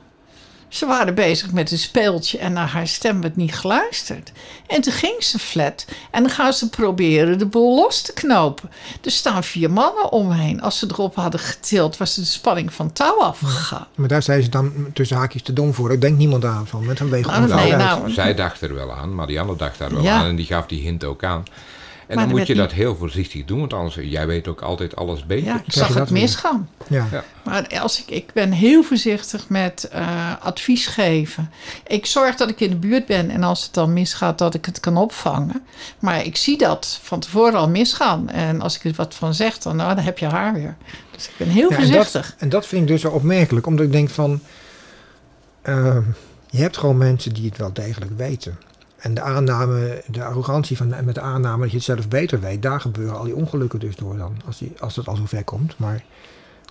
[0.69, 4.33] Ze waren bezig met een speeltje en naar haar stem werd niet geluisterd.
[4.67, 8.71] En toen ging ze flat en dan gaan ze proberen de boel los te knopen.
[9.05, 10.61] Er staan vier mannen omheen.
[10.61, 13.87] Als ze erop hadden getild, was de spanning van touw afgegaan.
[13.95, 15.93] Maar daar zijn ze dan tussen haakjes te dom voor.
[15.93, 19.15] Ik denk niemand aan van met een nou, nee, nou, Zij dacht er wel aan,
[19.15, 20.17] maar die andere dacht daar wel ja.
[20.17, 21.45] aan en die gaf die hint ook aan.
[22.09, 24.97] En Maar dan moet je dat heel voorzichtig doen, want anders, jij weet ook altijd
[24.97, 25.47] alles beter.
[25.47, 26.69] Ja, ik zag het misgaan.
[26.89, 27.07] Ja.
[27.11, 27.25] Ja.
[27.45, 31.51] Maar als ik, ik ben heel voorzichtig met eh, advies geven.
[31.87, 34.65] Ik zorg dat ik in de buurt ben en als het dan misgaat, dat ik
[34.65, 35.63] het kan opvangen.
[35.99, 38.29] Maar ik zie dat van tevoren al misgaan.
[38.29, 40.77] En als ik er wat van zeg, dan, nou, dan heb je haar weer.
[41.11, 42.27] Dus ik ben heel Ja, en, voorzichtig.
[42.27, 44.41] dat, en dat vind ik dus zo opmerkelijk, omdat ik denk van...
[45.63, 46.03] ehm,
[46.51, 48.59] je hebt gewoon mensen die het wel degelijk weten.
[48.99, 52.63] En de aanname, de arrogantie van, met de aanname dat je het zelf beter weet...
[52.63, 55.79] daar gebeuren al die ongelukken dus door dan, als, die, als het al zover komt.
[55.79, 56.05] Maar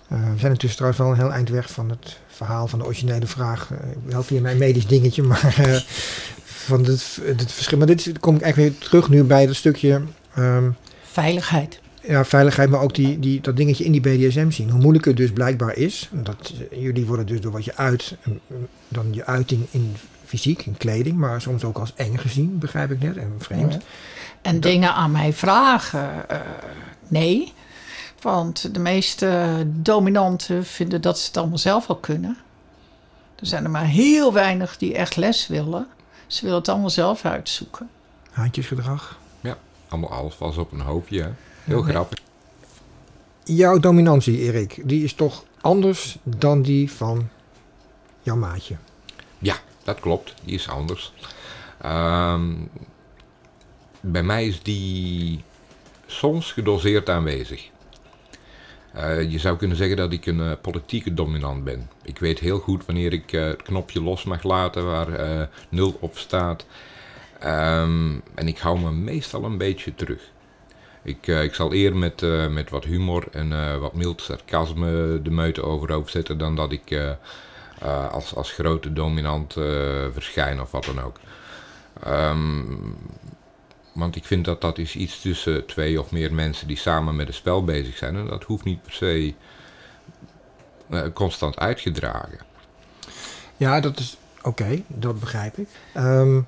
[0.08, 2.84] eh, we zijn intussen trouwens wel een heel eind weg van het verhaal van de
[2.84, 3.70] originele vraag.
[3.70, 5.54] Eh, wel via mijn medisch dingetje, maar...
[5.58, 5.80] eh,
[6.44, 7.78] van het, het verschil.
[7.78, 10.02] Maar dit kom ik eigenlijk weer terug nu bij dat stukje...
[10.34, 10.70] ehm,
[11.02, 11.80] Veiligheid.
[12.02, 14.70] ja, veiligheid, maar ook die, die, dat dingetje in die BDSM zien.
[14.70, 16.08] Hoe moeilijk het dus blijkbaar is.
[16.12, 18.16] Dat, jullie worden dus door wat je uit,
[18.88, 19.96] dan je uiting in
[20.28, 23.72] fysiek, in kleding, maar soms ook als eng gezien, begrijp ik net, en vreemd.
[23.72, 23.78] Ja.
[24.42, 26.38] En dingen aan mij vragen, eh,
[27.08, 27.52] nee.
[28.20, 32.36] Want de meeste dominanten vinden dat ze het allemaal zelf al kunnen.
[33.38, 35.86] Er zijn er maar heel weinig die echt les willen.
[36.26, 37.88] Ze willen het allemaal zelf uitzoeken.
[38.30, 39.18] Haantjesgedrag.
[39.88, 41.22] Allemaal alles was op een hoopje.
[41.22, 41.28] Hè?
[41.64, 41.90] Heel Ja.
[41.90, 42.18] grappig.
[43.44, 47.28] Jouw dominantie, Erik, die is toch anders dan die van
[48.22, 48.76] jouw maatje.
[49.88, 50.34] Dat klopt.
[50.44, 51.12] Die is anders.
[51.80, 52.54] Ehm,
[54.00, 55.44] bij mij is die
[56.06, 57.68] soms gedoseerd aanwezig.
[58.92, 61.90] Eh, je zou kunnen zeggen dat ik een eh, politieke dominant ben.
[62.02, 66.18] Ik weet heel goed wanneer ik eh, het knopje los mag laten waar nul op
[66.18, 66.66] staat.
[67.40, 70.30] Ehm, en ik hou me meestal een beetje terug.
[71.02, 72.20] Ik, ik zal eerder met,
[72.50, 77.16] met wat humor en wat mild sarcasme de meute overhoop zetten dan dat ik
[77.80, 81.16] eh, als, als grote dominant eh, verschijn of wat dan ook.
[82.02, 82.64] Ehm,
[83.92, 87.28] want ik vind dat dat is iets tussen twee of meer mensen die samen met
[87.28, 88.16] een spel bezig zijn.
[88.16, 89.34] En dat hoeft niet per se
[90.90, 92.38] eh, constant uitgedragen.
[93.56, 95.68] Ja, dat is oké, dat begrijp ik.
[95.94, 96.40] Ehm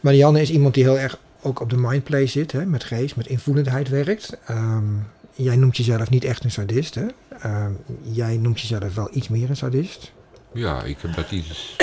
[0.00, 3.26] Marianne is iemand die heel erg ook op de mindplay zit, hè, met geest, met
[3.26, 4.38] invoelendheid werkt.
[4.46, 4.94] Ehm,
[5.42, 7.06] jij noemt jezelf niet echt een sadist, hè?
[7.40, 7.72] Ehm,
[8.02, 10.12] jij noemt jezelf wel iets meer een sadist.
[10.52, 11.76] Ja, ik heb dat iets.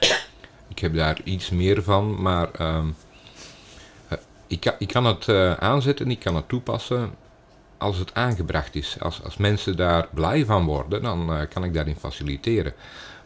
[0.74, 2.88] ik heb daar iets meer van, maar ehm,
[4.08, 7.10] eh, ik, kan, ik kan het eh, aanzetten, ik kan het toepassen
[7.78, 8.96] als het aangebracht is.
[9.00, 12.72] Als, als mensen daar blij van worden, dan eh, kan ik daarin faciliteren.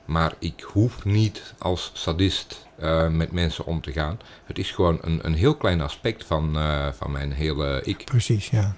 [0.05, 2.67] Maar ik hoef niet als sadist
[3.11, 4.21] met mensen om te gaan.
[4.45, 6.57] Het is gewoon een, een heel klein aspect van,
[6.95, 8.05] van mijn hele ik.
[8.05, 8.77] Precies, ja.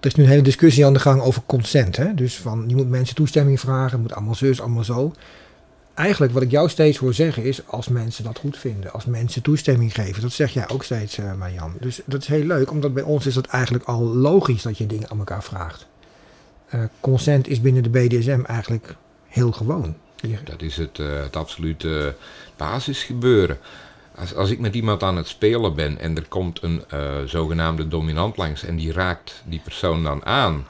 [0.00, 1.96] Er is nu een hele discussie aan de gang over consent.
[1.96, 2.14] Hè?
[2.14, 5.12] Dus van, je moet mensen toestemming vragen, het moet allemaal zus, allemaal zo.
[5.94, 9.42] Eigenlijk wat ik jou steeds hoor zeggen is, als mensen dat goed vinden, als mensen
[9.42, 10.22] toestemming geven.
[10.22, 11.74] Dat zeg jij ook steeds, eh Marjan.
[11.80, 14.86] Dus dat is heel leuk, omdat bij ons is dat eigenlijk al logisch dat je
[14.86, 15.86] dingen aan elkaar vraagt.
[16.68, 18.94] Eh, consent is binnen de BDSM eigenlijk
[19.26, 19.96] heel gewoon.
[20.44, 22.14] Dat is het, eh, het absolute
[22.56, 23.58] basisgebeuren.
[24.20, 27.88] Als, als ik met iemand aan het spelen ben en er komt een eh, zogenaamde
[27.88, 30.66] dominant langs en die raakt die persoon dan aan,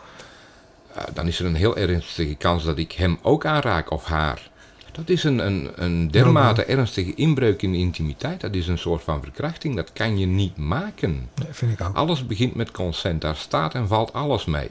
[0.95, 4.51] eh, dan is er een heel ernstige kans dat ik hem ook aanraak of haar.
[4.93, 8.41] Dat is een, een, een dermate ernstige inbreuk in de intimiteit.
[8.41, 9.77] Dat is een soort van verkrachting.
[9.77, 11.29] Dat kan je niet maken.
[11.35, 11.97] Dat vind ik ook.
[11.97, 13.21] Alles begint met consent.
[13.21, 14.71] Daar staat en valt alles mee.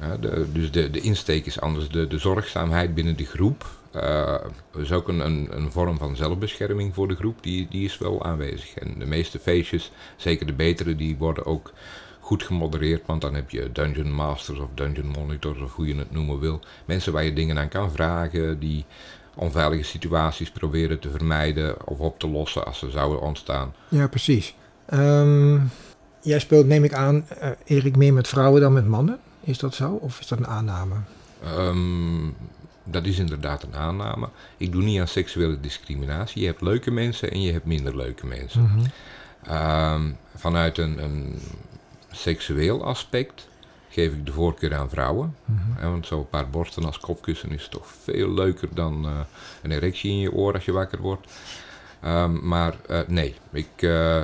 [0.00, 1.88] Ja, de, dus de, de insteek is anders.
[1.88, 4.34] De, de zorgzaamheid binnen de groep eh,
[4.76, 7.42] is ook een, een, een vorm van zelfbescherming voor de groep.
[7.42, 8.74] Die, die is wel aanwezig.
[8.74, 11.72] En de meeste feestjes, zeker de betere, die worden ook
[12.20, 13.06] goed gemodereerd.
[13.06, 16.60] Want dan heb je dungeon masters of dungeon monitors of hoe je het noemen wil.
[16.84, 18.58] Mensen waar je dingen aan kan vragen.
[18.58, 18.84] Die
[19.34, 23.74] onveilige situaties proberen te vermijden of op te lossen als ze zouden ontstaan.
[23.88, 24.54] Ja, precies.
[24.86, 25.58] Ehm,
[26.20, 29.18] jij speelt, neem ik aan, eh, Erik, meer met vrouwen dan met mannen.
[29.40, 29.90] Is dat zo?
[29.90, 30.94] Of is dat een aanname?
[31.42, 32.26] Ehm,
[32.84, 34.28] dat is inderdaad een aanname.
[34.56, 36.40] Ik doe niet aan seksuele discriminatie.
[36.40, 38.62] Je hebt leuke mensen en je hebt minder leuke mensen.
[38.62, 38.84] Mhm.
[39.46, 41.38] Ehm, vanuit een, een
[42.10, 43.48] seksueel aspect
[43.88, 45.36] geef ik de voorkeur aan vrouwen.
[45.44, 45.90] Mhm.
[45.90, 49.20] Want zo'n paar borsten als kopkussen is toch veel leuker dan eh,
[49.62, 51.32] een erectie in je oor als je wakker wordt.
[52.00, 54.22] Ehm, maar eh, nee, ik, eh,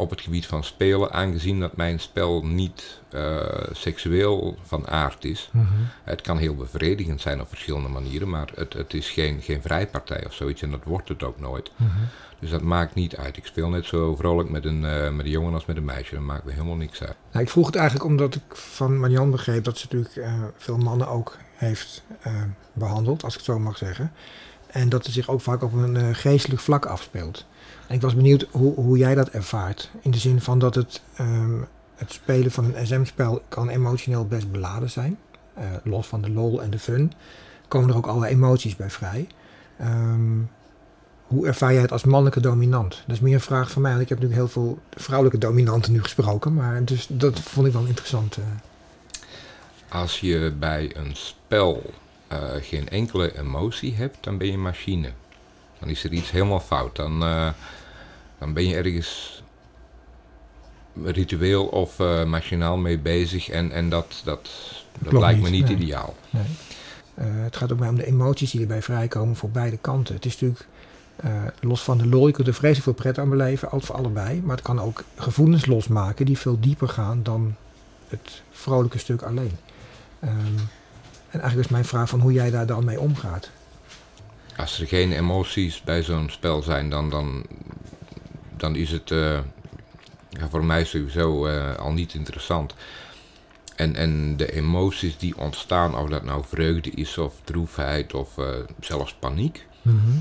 [0.00, 3.38] op het gebied van spelen, aangezien dat mijn spel niet eh,
[3.72, 5.48] seksueel van aard is.
[5.52, 5.66] Mhm.
[6.04, 10.26] Het kan heel bevredigend zijn op verschillende manieren, maar het, het is geen, geen vrijpartij
[10.26, 11.70] of zoiets en dat wordt het ook nooit.
[11.76, 11.88] Mhm.
[12.40, 13.36] Dus dat maakt niet uit.
[13.36, 16.14] Ik speel net zo vrolijk met een, eh, met een jongen als met een meisje.
[16.14, 17.16] Dat maakt me helemaal niks uit.
[17.32, 20.78] Nou, ik vroeg het eigenlijk omdat ik van Marian begreep dat ze natuurlijk eh, veel
[20.78, 22.32] mannen ook heeft eh,
[22.72, 24.12] behandeld, als ik het zo mag zeggen.
[24.66, 27.46] En dat het zich ook vaak op een geestelijk vlak afspeelt.
[27.90, 29.90] En ik was benieuwd hoe, hoe jij dat ervaart.
[30.00, 31.60] In de zin van dat het, ehm,
[31.94, 35.18] het spelen van een SM-spel kan emotioneel best beladen zijn.
[35.54, 37.12] Eh, los van de lol en de fun
[37.68, 39.26] komen er ook alle emoties bij vrij.
[39.78, 40.38] Ehm,
[41.26, 43.02] hoe ervaar jij het als mannelijke dominant?
[43.06, 43.90] Dat is meer een vraag van mij.
[43.90, 46.54] Want ik heb natuurlijk heel veel vrouwelijke dominanten nu gesproken.
[46.54, 48.36] Maar dus dat vond ik wel interessant.
[48.36, 48.42] eh.
[49.88, 51.92] Als je bij een spel
[52.26, 55.10] eh, geen enkele emotie hebt, dan ben je machine.
[55.78, 56.96] Dan is er iets helemaal fout.
[56.96, 57.22] Dan,
[58.40, 59.42] dan ben je ergens
[61.04, 64.48] ritueel of eh, machinaal mee bezig en, en dat, dat,
[64.98, 65.76] dat Klopt lijkt me niet, nee.
[65.76, 66.14] ideaal.
[66.30, 66.42] Nee.
[67.14, 70.14] Eh, het gaat ook maar om de emoties die erbij vrijkomen voor beide kanten.
[70.14, 70.66] Het is natuurlijk,
[71.16, 73.96] eh, los van de lol, je kunt er vreselijk veel pret aan beleven, ook voor
[73.96, 74.40] allebei.
[74.40, 77.56] Maar het kan ook gevoelens losmaken die veel dieper gaan dan
[78.08, 79.56] het vrolijke stuk alleen.
[80.20, 80.56] Ehm,
[81.30, 83.50] en eigenlijk is mijn vraag van hoe jij daar dan mee omgaat.
[84.56, 87.44] Als er geen emoties bij zo'n spel zijn, dan, dan,
[88.60, 89.38] dan is het eh,
[90.50, 92.74] voor mij sowieso eh, al niet interessant.
[93.76, 98.46] En, en de emoties die ontstaan, of dat nou vreugde is of droefheid of eh,
[98.80, 99.66] zelfs paniek.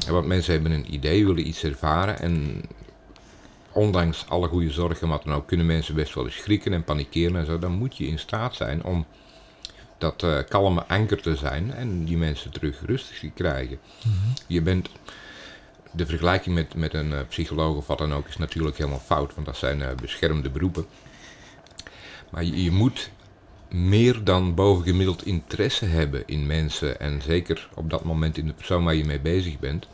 [0.06, 2.62] Ja, want mensen hebben een idee, willen iets ervaren en
[3.71, 7.36] ondanks alle goede zorgen, wat dan ook, kunnen mensen best wel eens schrikken en panikeren
[7.36, 7.60] en zo.
[7.60, 9.06] Dan moet je in staat zijn om
[9.97, 13.80] dat eh, kalme anker te zijn en die mensen terug rustig te krijgen.
[14.47, 14.89] Je bent,
[15.91, 19.34] de vergelijking met, met een eh, psycholoog of wat dan ook is natuurlijk helemaal fout,
[19.34, 20.86] want dat zijn eh, beschermde beroepen.
[22.30, 23.10] Maar je, je moet
[23.69, 28.84] meer dan bovengemiddeld interesse hebben in mensen en zeker op dat moment in de persoon
[28.84, 29.88] waar je mee bezig bent,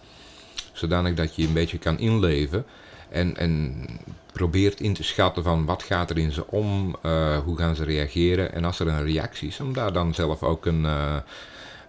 [0.73, 2.65] zodanig dat je een beetje kan inleven
[3.09, 3.85] en, en
[4.31, 7.83] probeert in te schatten van wat gaat er in ze om, eh, hoe gaan ze
[7.83, 10.83] reageren en als er een reactie is, om daar dan zelf ook een,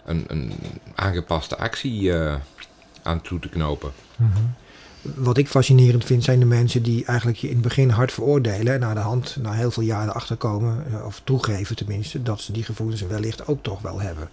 [0.07, 0.51] een, een
[0.95, 2.35] aangepaste actie eh,
[3.07, 3.91] aan toe te knopen.
[5.01, 8.73] Wat ik fascinerend vind zijn de mensen die eigenlijk je in het begin hard veroordelen.
[8.73, 12.51] En na de hand, na heel veel jaren achterkomen, eh, of toegeven tenminste, dat ze
[12.51, 14.29] die gevoelens wellicht ook toch wel hebben.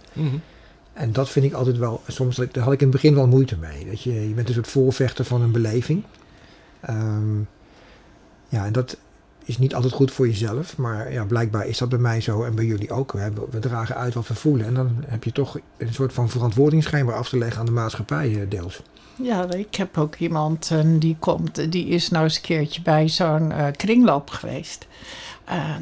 [0.93, 3.57] En dat vind ik altijd wel, soms daar had ik in het begin wel moeite
[3.57, 3.85] mee.
[3.85, 6.03] Dat je, je bent een soort voorvechter van een beleving.
[6.79, 7.39] Ehm,
[8.49, 8.97] ja, en dat
[9.45, 12.55] is niet altijd goed voor jezelf, maar ja, blijkbaar is dat bij mij zo en
[12.55, 13.11] bij jullie ook.
[13.11, 16.13] We, hebben, we dragen uit wat we voelen en dan heb je toch een soort
[16.13, 18.81] van verantwoording schijnbaar af te leggen aan de maatschappij eh, deels.
[19.21, 23.09] Ja, ik heb ook iemand eh, die komt, die is nou eens een keertje bij
[23.09, 24.87] zo'n eh, kringloop geweest.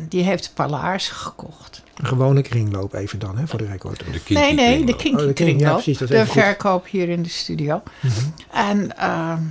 [0.09, 1.83] Die heeft een paar laarzen gekocht.
[1.95, 3.97] Een gewone kringloop even dan, hè, voor de record.
[3.99, 5.35] De kinky Nee, nee, de kringloop.
[5.35, 6.43] kinky Oh, de ja, precies, dat is de even goed.
[6.43, 7.81] verkoop hier in de studio.
[8.01, 8.13] Mhm.
[8.51, 9.41] En, ehm,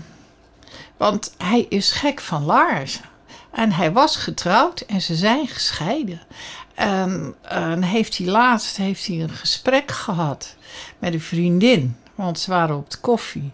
[0.97, 3.01] want hij is gek van laarzen.
[3.53, 6.21] En hij was getrouwd en ze zijn gescheiden.
[6.75, 10.57] En, en heeft hij laatst heeft hij een gesprek gehad
[10.99, 11.97] met een vriendin.
[12.15, 13.51] Want ze waren op de koffie.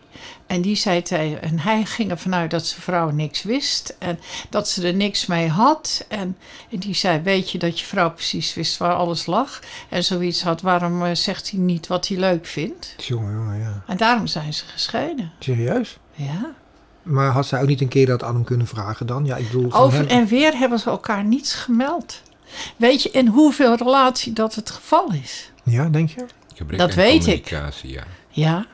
[0.47, 3.97] En die zei tegen, en hij ging ervan uit dat zijn vrouw niks wist.
[3.99, 4.19] En
[4.51, 6.05] dat ze er niks mee had.
[6.09, 6.37] En,
[6.71, 9.61] en die zei, weet je dat je vrouw precies wist waar alles lag?
[9.89, 12.95] En zoiets had, waarom eh, zegt hij niet wat hij leuk vindt?
[12.97, 13.83] Jongen, jongen, ja.
[13.87, 15.33] En daarom zijn ze gescheiden.
[15.39, 15.99] Serieus?
[16.13, 16.55] Ja.
[17.09, 19.25] Maar had zij ook niet een keer dat aan hem kunnen vragen dan?
[19.25, 19.73] Ja, ik bedoel...
[19.73, 22.23] Over hem- en weer hebben ze elkaar niets gemeld.
[22.77, 25.53] Weet je in hoeveel relatie dat het geval is?
[25.63, 26.25] Ja, denk je?
[26.55, 27.49] Gebrek Dat weet ik.
[27.49, 27.69] Ja.
[28.29, 28.67] Ja.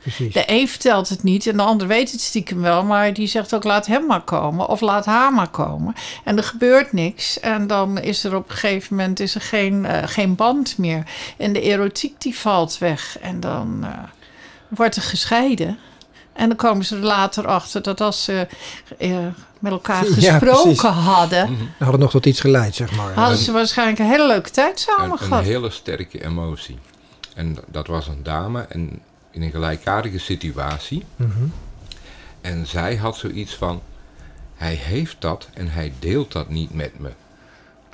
[0.00, 0.32] Precies.
[0.32, 3.54] De een vertelt het niet en de ander weet het stiekem wel, maar die zegt
[3.54, 5.94] ook laat hem maar komen of laat haar maar komen.
[6.24, 9.84] En er gebeurt niks en dan is er op een gegeven moment is er geen,
[9.84, 11.02] eh, geen band meer.
[11.36, 13.88] En de erotiek die valt weg en dan eh,
[14.68, 15.78] wordt er gescheiden.
[16.36, 18.46] En dan komen ze er later achter dat als ze
[18.98, 19.16] eh,
[19.58, 23.12] met elkaar gesproken hadden, We hadden nog tot iets geleid, zeg maar.
[23.14, 25.42] hadden ze waarschijnlijk een hele leuke tijd samen Een, een gehad.
[25.44, 26.78] hele sterke emotie.
[27.34, 31.04] En dat was een dame en in een gelijkaardige situatie.
[31.16, 31.30] Mhm.
[32.40, 33.82] En zij had zoiets van,
[34.54, 37.10] hij heeft dat en hij deelt dat niet met me.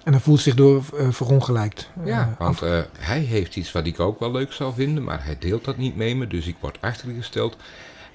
[0.04, 1.88] En dan voelt zich door eh, verongelijkt.
[2.00, 5.24] eh, Ja, want eh, hij heeft iets wat ik ook wel leuk zou vinden, maar
[5.24, 7.56] hij deelt dat niet mee me, dus ik word achtergesteld.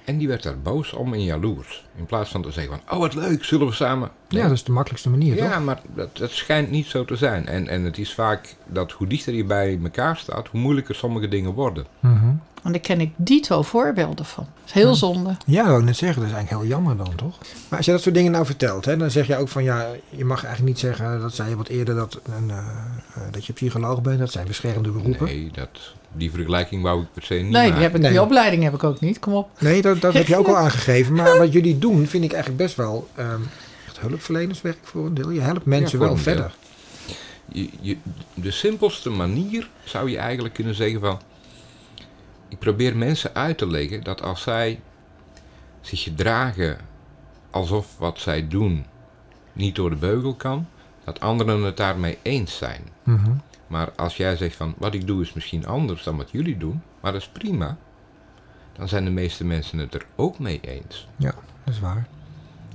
[0.08, 1.84] En die werd daar boos om en jaloers.
[1.96, 4.10] In plaats van te zeggen van, oh wat leuk, zullen we samen...
[4.28, 5.64] ja, dat is de makkelijkste manier, Ja, toch?
[5.64, 7.46] maar dat, dat schijnt niet zo te zijn.
[7.46, 11.28] En, en het is vaak dat hoe dichter je bij elkaar staat, hoe moeilijker sommige
[11.28, 11.86] dingen worden.
[12.00, 12.28] Mhm.
[12.62, 14.44] En daar ken ik dito voorbeelden van.
[14.44, 15.36] Dat is heel zonde.
[15.46, 16.20] Ja, dat wou ik net zeggen.
[16.20, 17.38] Dat is eigenlijk heel jammer dan, toch?
[17.68, 19.86] Maar als je dat soort dingen nou vertelt, hè, dan zeg je ook van ja,
[20.10, 23.46] je mag eigenlijk niet zeggen, dat zei je wat eerder, dat, een, eh, eh, dat
[23.46, 24.18] je psycholoog bent.
[24.18, 25.24] Dat zijn beschermde beroepen.
[25.26, 25.68] Nee, Nee, dat,
[26.12, 27.82] die vergelijking wou ik per se niet Nee, die, maken.
[27.82, 28.10] heb ik, Nee.
[28.10, 29.18] die opleiding heb ik ook niet.
[29.18, 29.50] Kom op.
[29.82, 31.14] dat, dat heb je ook al aangegeven.
[31.14, 33.40] Maar wat jullie doen, vind ik eigenlijk best wel ehm,
[33.86, 35.30] echt hulpverlenerswerk voor een deel.
[35.30, 36.54] Je helpt mensen wel verder.
[37.52, 37.96] Je, je,
[38.34, 41.20] de simpelste manier zou je eigenlijk kunnen zeggen van...
[42.48, 44.80] ik probeer mensen uit te leggen dat als zij
[45.80, 46.78] zich gedragen
[47.50, 48.84] alsof wat zij doen
[49.52, 50.66] niet door de beugel kan,
[51.04, 52.82] dat anderen het daarmee eens zijn.
[53.02, 53.30] Mhm.
[53.66, 56.82] Maar als jij zegt van wat ik doe is misschien anders dan wat jullie doen,
[57.00, 57.76] maar dat is prima,
[58.72, 61.08] dan zijn de meeste mensen het er ook mee eens.
[61.16, 61.34] Ja,
[61.64, 62.06] dat is waar.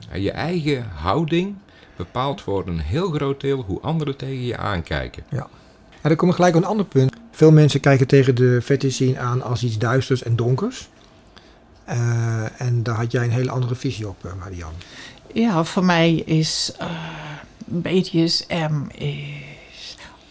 [0.10, 1.56] En je eigen houding
[1.96, 5.24] bepaalt voor een heel groot deel hoe anderen tegen je aankijken.
[5.30, 5.48] Ja,
[6.02, 7.22] dan kom ik gelijk op een ander punt.
[7.36, 10.90] Veel mensen kijken tegen de fetish scene aan als iets duisters en donkers.
[11.86, 14.78] Eh, en daar had jij een hele andere visie op, uh, Marianne.
[15.34, 16.88] Ja, voor mij is uh,
[17.66, 19.43] BDSM is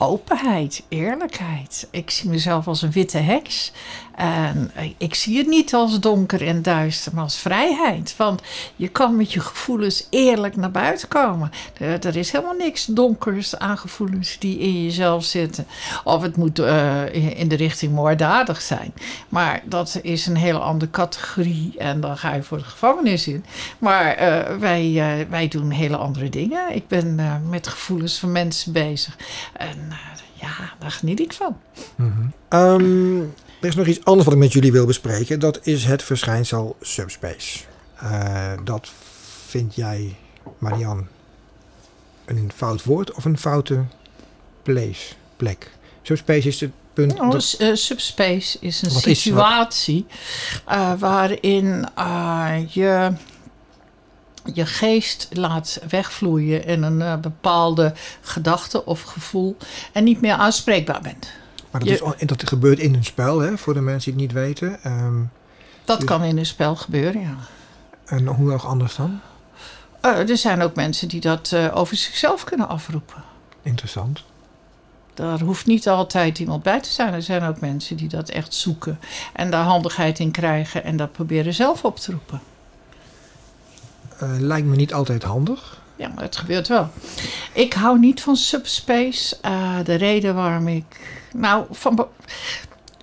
[0.02, 1.88] openheid, eerlijkheid.
[1.90, 3.72] Ik zie mezelf als een witte heks.
[4.14, 8.14] En ik zie het niet als donker en duister, maar als vrijheid.
[8.16, 8.42] Want
[8.76, 11.50] je kan met je gevoelens eerlijk naar buiten komen.
[11.78, 15.66] Er, is helemaal niks donkers aan gevoelens die in jezelf zitten.
[16.04, 18.94] Of het moet uh, in de richting moorddadig zijn.
[19.28, 23.44] Maar dat is een hele andere categorie en dan ga je voor de gevangenis in.
[23.78, 26.74] Maar uh, wij, uh, wij doen hele andere dingen.
[26.74, 29.16] Ik ben met gevoelens van mensen bezig.
[29.52, 29.91] En
[30.32, 31.56] ja, daar geniet ik van.
[31.96, 32.60] Mm -hmm.
[32.60, 33.34] um...
[33.62, 35.40] Er is nog iets anders wat ik met jullie wil bespreken.
[35.40, 37.58] Dat is het verschijnsel subspace.
[38.02, 38.90] Uh, dat
[39.46, 40.16] vind jij,
[40.58, 41.06] Marian,
[42.24, 43.84] een fout woord of een foute
[44.62, 45.70] place, plek?
[46.02, 47.16] Subspace is het punt.
[47.16, 47.56] Nou, dat...
[47.58, 51.88] uh, subspace is een wat situatie is, uh, waarin
[52.68, 53.12] je
[54.54, 59.56] je geest laat wegvloeien in een bepaalde gedachte of gevoel
[59.92, 61.30] en niet meer aanspreekbaar bent.
[61.70, 64.34] Maar dat, je, is, dat gebeurt in een spel, hè, voor de mensen die het
[64.34, 64.78] niet weten.
[64.86, 65.30] Um,
[65.84, 67.36] dat dus, kan in een spel gebeuren, ja.
[68.04, 69.20] En hoe nog anders dan?
[70.04, 73.22] Uh, er zijn ook mensen die dat uh, over zichzelf kunnen afroepen.
[73.62, 74.24] Interessant.
[75.14, 77.14] Daar hoeft niet altijd iemand bij te zijn.
[77.14, 78.98] Er zijn ook mensen die dat echt zoeken
[79.32, 82.40] en daar handigheid in krijgen en dat proberen zelf op te roepen.
[84.22, 85.80] Uh, lijkt me niet altijd handig.
[85.96, 86.90] Ja, maar het gebeurt wel.
[87.52, 89.36] Ik hou niet van subspace.
[89.44, 90.84] Uh, de reden waarom ik.
[91.32, 92.06] Nou, van.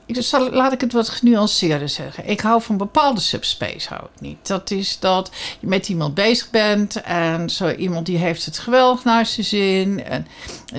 [0.05, 2.27] Ik zal, laat ik het wat genuanceerder zeggen.
[2.27, 4.47] Ik hou van bepaalde subspace, hou ik niet.
[4.47, 9.03] Dat is dat je met iemand bezig bent en zo iemand die heeft het geweldig
[9.03, 10.03] naar zijn zin.
[10.03, 10.25] En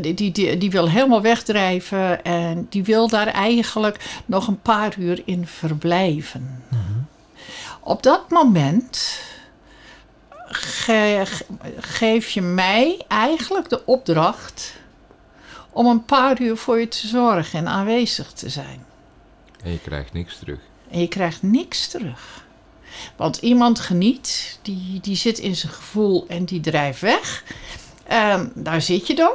[0.00, 4.94] die, die, die, die wil helemaal wegdrijven en die wil daar eigenlijk nog een paar
[4.98, 6.62] uur in verblijven.
[6.70, 7.06] Mm-hmm.
[7.80, 9.20] Op dat moment
[10.50, 11.26] ge,
[11.80, 14.74] geef je mij eigenlijk de opdracht
[15.70, 18.84] om een paar uur voor je te zorgen en aanwezig te zijn.
[19.62, 20.58] En je krijgt niks terug.
[20.90, 22.44] En je krijgt niks terug.
[23.16, 27.44] Want iemand geniet, die, die zit in zijn gevoel en die drijft weg.
[28.04, 29.32] En daar zit je dan.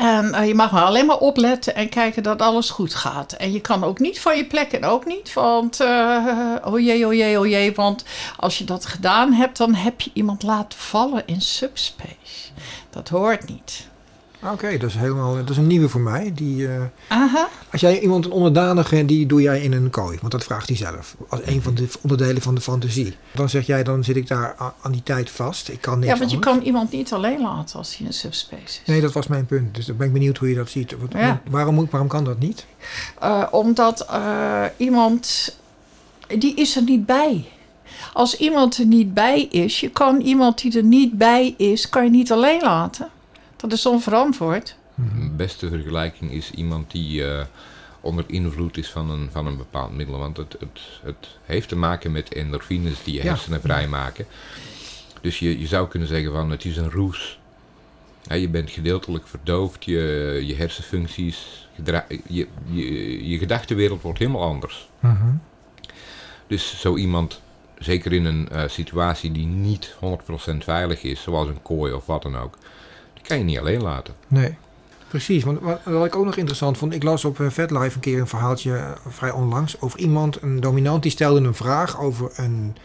[0.00, 3.32] En uh, je mag maar alleen maar opletten en kijken dat alles goed gaat.
[3.32, 7.06] En je kan ook niet van je plek en ook niet, want uh, oh jee,
[7.06, 7.74] oh jee, oh jee.
[7.74, 8.04] Want
[8.36, 12.50] als je dat gedaan hebt, dan heb je iemand laten vallen in subspace.
[12.90, 13.88] Dat hoort niet.
[14.42, 16.32] Oké, okay, dat is helemaal dat is een nieuwe voor mij.
[16.34, 17.48] Die, uh, Aha.
[17.72, 20.76] Als jij iemand een onderdanige, die doe jij in een kooi, want dat vraagt hij
[20.76, 21.16] zelf.
[21.28, 23.16] Als een van de onderdelen van de fantasie.
[23.34, 25.68] Dan zeg jij, dan zit ik daar aan die tijd vast.
[25.68, 26.54] Ik kan niks Ja, want je anders.
[26.54, 28.82] kan iemand niet alleen laten als hij in subspace is.
[28.86, 29.74] Nee, dat was mijn punt.
[29.74, 30.96] Dus dan ben ik benieuwd hoe je dat ziet.
[31.00, 31.40] Wat, ja.
[31.50, 32.66] waarom, waarom kan dat niet?
[33.22, 35.56] Uh, omdat uh, iemand,
[36.38, 37.44] die is er niet bij.
[38.12, 42.04] Als iemand er niet bij is, je kan iemand die er niet bij is, kan
[42.04, 43.08] je niet alleen laten.
[43.60, 44.76] Dat is onverantwoord.
[44.94, 47.42] De beste vergelijking is iemand die uh,
[48.00, 50.18] onder invloed is van een, van een bepaald middel.
[50.18, 53.64] Want het, het, het heeft te maken met endorfines die je hersenen ja.
[53.64, 54.26] vrijmaken.
[55.20, 57.38] Dus je, je zou kunnen zeggen van het is een roes.
[58.22, 61.68] Ja, je bent gedeeltelijk verdoofd, je, je hersenfuncties,
[62.28, 64.88] je, je, je gedachtenwereld wordt helemaal anders.
[65.04, 65.34] Uh -huh.
[66.46, 67.40] Dus zo iemand,
[67.78, 69.96] zeker in een uh, situatie die niet
[70.52, 72.58] 100% veilig is, zoals een kooi of wat dan ook,
[73.22, 74.14] kan je niet alleen laten.
[74.28, 74.56] Nee,
[75.08, 75.44] precies.
[75.44, 78.20] Want wat, wat ik ook nog interessant vond, ik las op uh, VetLife een keer
[78.20, 82.76] een verhaaltje uh, vrij onlangs over iemand, een dominant, die stelde een vraag over een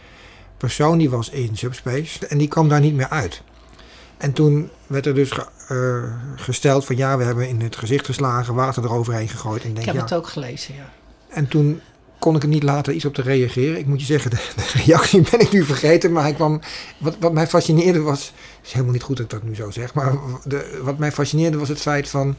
[0.56, 3.42] persoon die was in subspace en die kwam daar niet meer uit.
[4.16, 8.06] En toen werd er dus ge, uh, gesteld van ja, we hebben in het gezicht
[8.06, 9.62] geslagen, water eroverheen gegooid.
[9.62, 10.00] En denk, ik heb ja.
[10.00, 10.92] het ook gelezen, ja.
[11.28, 11.80] En toen
[12.18, 13.78] kon ik er niet later iets op te reageren.
[13.78, 16.12] Ik moet je zeggen, de, de reactie ben ik nu vergeten.
[16.12, 16.60] Maar hij kwam,
[16.98, 18.24] wat, wat mij fascineerde was...
[18.56, 19.94] Het is helemaal niet goed dat ik dat nu zo zeg.
[19.94, 20.14] Maar
[20.44, 22.36] de, wat mij fascineerde was het feit van...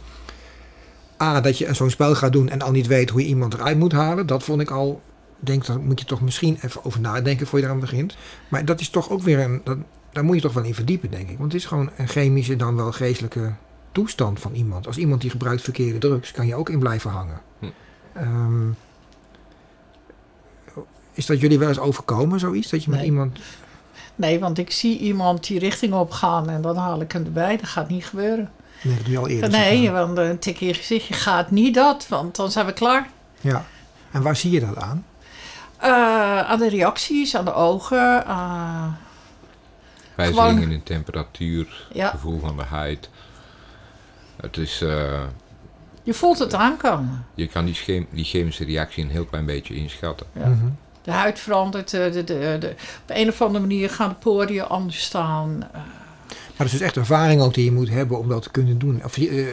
[1.22, 3.78] A, dat je zo'n spel gaat doen en al niet weet hoe je iemand eruit
[3.78, 4.28] moet halen.
[4.28, 5.02] Dat vond ik al...
[5.40, 8.18] denk, daar moet je toch misschien even over nadenken voor je eraan begint.
[8.48, 9.62] Maar dat is toch ook weer een...
[9.64, 9.78] Dat,
[10.12, 11.38] daar moet je toch wel in verdiepen, denk ik.
[11.38, 13.54] Want het is gewoon een chemische, dan wel geestelijke
[13.92, 14.88] toestand van iemand.
[14.88, 17.42] Als iemand die gebruikt verkeerde drugs, kan je ook in blijven hangen.
[17.60, 17.66] Hm.
[18.18, 18.76] Um,
[21.18, 22.70] Is dat jullie wel eens overkomen, zoiets?
[22.70, 23.40] Dat je met iemand...
[24.16, 27.58] Nee, want ik zie iemand die richting op gaan en dan haal ik hem erbij.
[27.58, 28.52] Dat gaat niet gebeuren.
[28.84, 29.50] Nee, dat doe je al eerder.
[29.50, 33.10] nee, want een tik in je gezichtje gaat niet dat, want dan zijn we klaar.
[33.42, 33.66] Ja.
[34.12, 35.06] En waar zie je dat aan?
[35.78, 38.26] Eh, aan de reacties, aan de ogen.
[38.26, 38.84] eh,
[40.16, 42.10] Wijzigingen Gewoon- in temperatuur, Ja.
[42.10, 43.10] gevoel van de huid.
[44.42, 45.22] Het is, eh,
[46.04, 47.26] je voelt het aankomen.
[47.36, 50.28] je kan die, chem- die chemische reactie een heel klein beetje inschatten.
[50.34, 50.48] Ja.
[50.48, 50.66] Mhm.
[51.08, 51.90] De huid verandert.
[51.92, 55.50] De, de, de, de- op een of andere manier gaan de poriën anders staan.
[55.72, 55.80] Eh,
[56.28, 58.78] Maar dat is dus echt ervaring ook die je moet hebben om dat te kunnen
[58.78, 59.02] doen.
[59.04, 59.46] Of eh,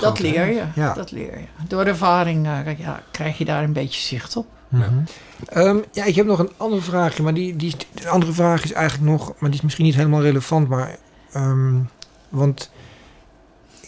[0.00, 0.62] dat leer je.
[0.74, 0.92] Ja.
[0.94, 1.44] Dat leer je.
[1.68, 4.46] Door ervaring eh, ja, krijg je daar een beetje zicht op.
[4.68, 4.82] Mhm.
[5.48, 8.72] Ehm, ja, ik heb nog een andere vraagje, maar die, die, de andere vraag is
[8.72, 10.96] eigenlijk nog, maar die is misschien niet helemaal relevant, maar
[11.32, 11.74] ehm,
[12.28, 12.70] want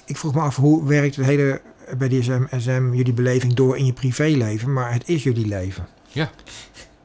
[0.05, 1.61] ik vroeg me af hoe werkt het hele
[1.99, 5.87] BDSM, SM, jullie beleving door in je privéleven, maar het is jullie leven.
[6.09, 6.31] Ja.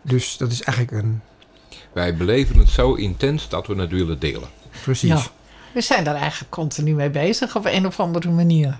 [0.02, 1.22] Dus dat is eigenlijk een,
[1.94, 4.50] Wij beleven het zo intens dat we het willen delen.
[4.84, 5.10] precies.
[5.10, 5.22] Ja.
[5.74, 8.80] We zijn daar eigenlijk continu mee bezig op een of andere manier.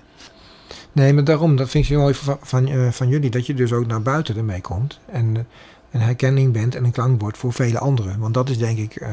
[0.92, 3.54] Nee, maar daarom, dat vind ik zo mooi van, van, eh, van jullie, dat je
[3.54, 5.42] dus ook naar buiten ermee komt en eh,
[5.90, 8.18] een herkenning bent en een klankbord voor vele anderen.
[8.18, 9.10] Want dat is denk ik eh,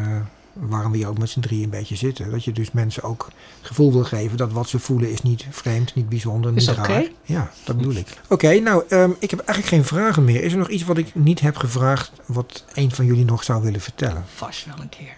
[0.60, 2.32] waarom we hier ook met z'n drieën een beetje zitten.
[2.32, 3.26] Dat je dus mensen ook
[3.58, 6.70] het gevoel wil geven dat wat ze voelen is niet vreemd, niet bijzonder, niet Is
[6.70, 7.08] raar.
[7.24, 8.08] Ja, dat bedoel ik.
[8.30, 10.44] Oké, nou, ehm, ik heb eigenlijk geen vragen meer.
[10.44, 13.64] Is er nog iets wat ik niet heb gevraagd, wat een van jullie nog zou
[13.64, 14.24] willen vertellen?
[14.36, 15.16] Vast wel een keer.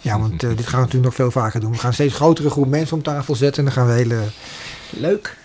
[0.00, 1.72] Ja, want eh, dit gaan we natuurlijk nog veel vaker doen.
[1.72, 4.22] We gaan een steeds grotere groep mensen om tafel zetten en dan gaan we hele...
[4.90, 5.38] Leuk.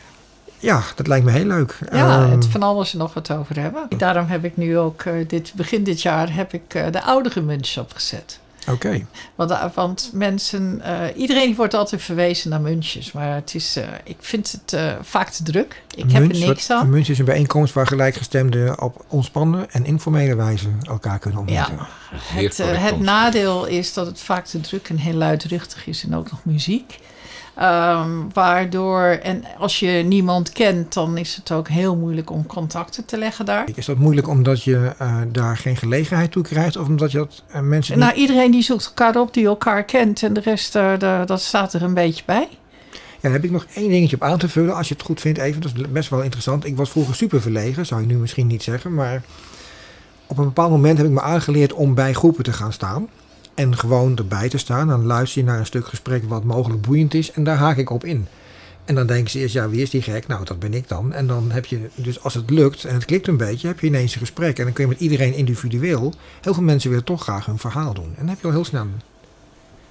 [0.60, 1.78] Ja, dat lijkt me heel leuk.
[1.92, 3.88] Ja, Ehm, het van alles en nog wat over hebben.
[3.98, 7.42] Daarom heb ik nu ook, eh, dit, begin dit jaar, heb ik eh, de oudere
[7.42, 8.40] muntjes opgezet.
[8.70, 9.06] Oké.
[9.36, 13.12] Want, eh, want mensen, eh, iedereen wordt altijd verwezen naar muntjes.
[13.12, 15.84] Maar het is, eh, ik vind het eh, vaak te druk.
[15.96, 16.90] Ik heb er niks wat- Een aan.
[16.90, 21.76] munch is een bijeenkomst waar gelijkgestemden op ontspannen en informele wijze elkaar kunnen ontmoeten.
[21.76, 21.88] Ja,
[22.42, 26.32] het, het nadeel is dat het vaak te druk en heel luidruchtig is en ook
[26.32, 27.00] nog muziek.
[27.56, 33.06] Ehm, waardoor, en als je niemand kent, dan is het ook heel moeilijk om contacten
[33.06, 33.68] te leggen daar.
[33.76, 36.78] Is dat moeilijk omdat je eh, daar geen gelegenheid toe krijgt?
[36.78, 38.22] Of omdat je dat eh, mensen Nou, niet...
[38.22, 41.74] iedereen die zoekt elkaar op die elkaar kent en de rest, eh, de- dat staat
[41.74, 42.48] er een beetje bij.
[42.92, 45.22] Ja, daar heb ik nog één dingetje op aan te vullen, als je het goed
[45.22, 45.62] vindt even.
[45.62, 46.66] Dat is best wel interessant.
[46.66, 48.94] Ik was vroeger super verlegen, zou je nu misschien niet zeggen.
[48.94, 49.22] Maar
[50.28, 53.08] op een bepaald moment heb ik me aangeleerd om bij groepen te gaan staan.
[53.56, 54.88] En gewoon erbij te staan.
[54.88, 57.32] Dan luister je naar een stuk gesprek wat mogelijk boeiend is.
[57.32, 58.28] En daar haak ik op in.
[58.86, 60.28] En dan denken ze eerst, ja, wie is die gek?
[60.28, 61.14] Nou, dat ben ik dan.
[61.14, 63.88] En dan heb je, dus als het lukt en het klikt een beetje, heb je
[63.88, 64.58] ineens een gesprek.
[64.58, 66.14] En dan kun je met iedereen individueel.
[66.42, 68.06] Heel veel mensen willen toch graag hun verhaal doen.
[68.10, 68.88] En dan heb je al heel snel.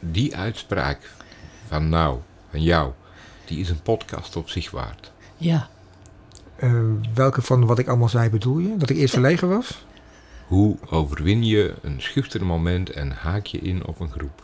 [0.01, 1.11] Die uitspraak
[1.69, 2.19] van nou,
[2.51, 2.93] van jou,
[3.45, 5.13] die is een podcast op zich waard.
[5.37, 5.69] Ja.
[6.57, 6.73] eh,
[7.15, 8.77] welke van wat ik allemaal zei bedoel je?
[8.77, 9.85] Dat ik eerst verlegen was?
[10.55, 14.43] Hoe overwin je een schuchter moment en haak je in op een groep?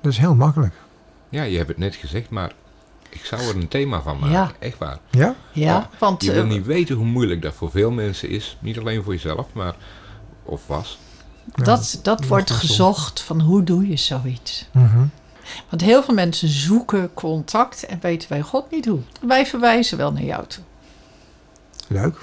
[0.00, 0.74] Dat is heel makkelijk.
[1.28, 2.52] Ja, je hebt het net gezegd, maar
[3.08, 4.34] ik zou er een thema van maken.
[4.34, 4.52] Ja.
[4.58, 4.98] Echt waar.
[5.10, 5.34] Ja?
[5.52, 8.56] Ja, Ja, want Je wil eh, niet weten hoe moeilijk dat voor veel mensen is.
[8.60, 9.74] Niet alleen voor jezelf, maar
[10.42, 10.98] of was.
[11.54, 14.68] dat, dat wordt gezocht van hoe doe je zoiets.
[14.72, 15.04] Mhm.
[15.68, 19.00] Want heel veel mensen zoeken contact en weten wij God niet hoe.
[19.20, 20.64] Wij verwijzen wel naar jou toe.
[21.88, 22.22] Leuk.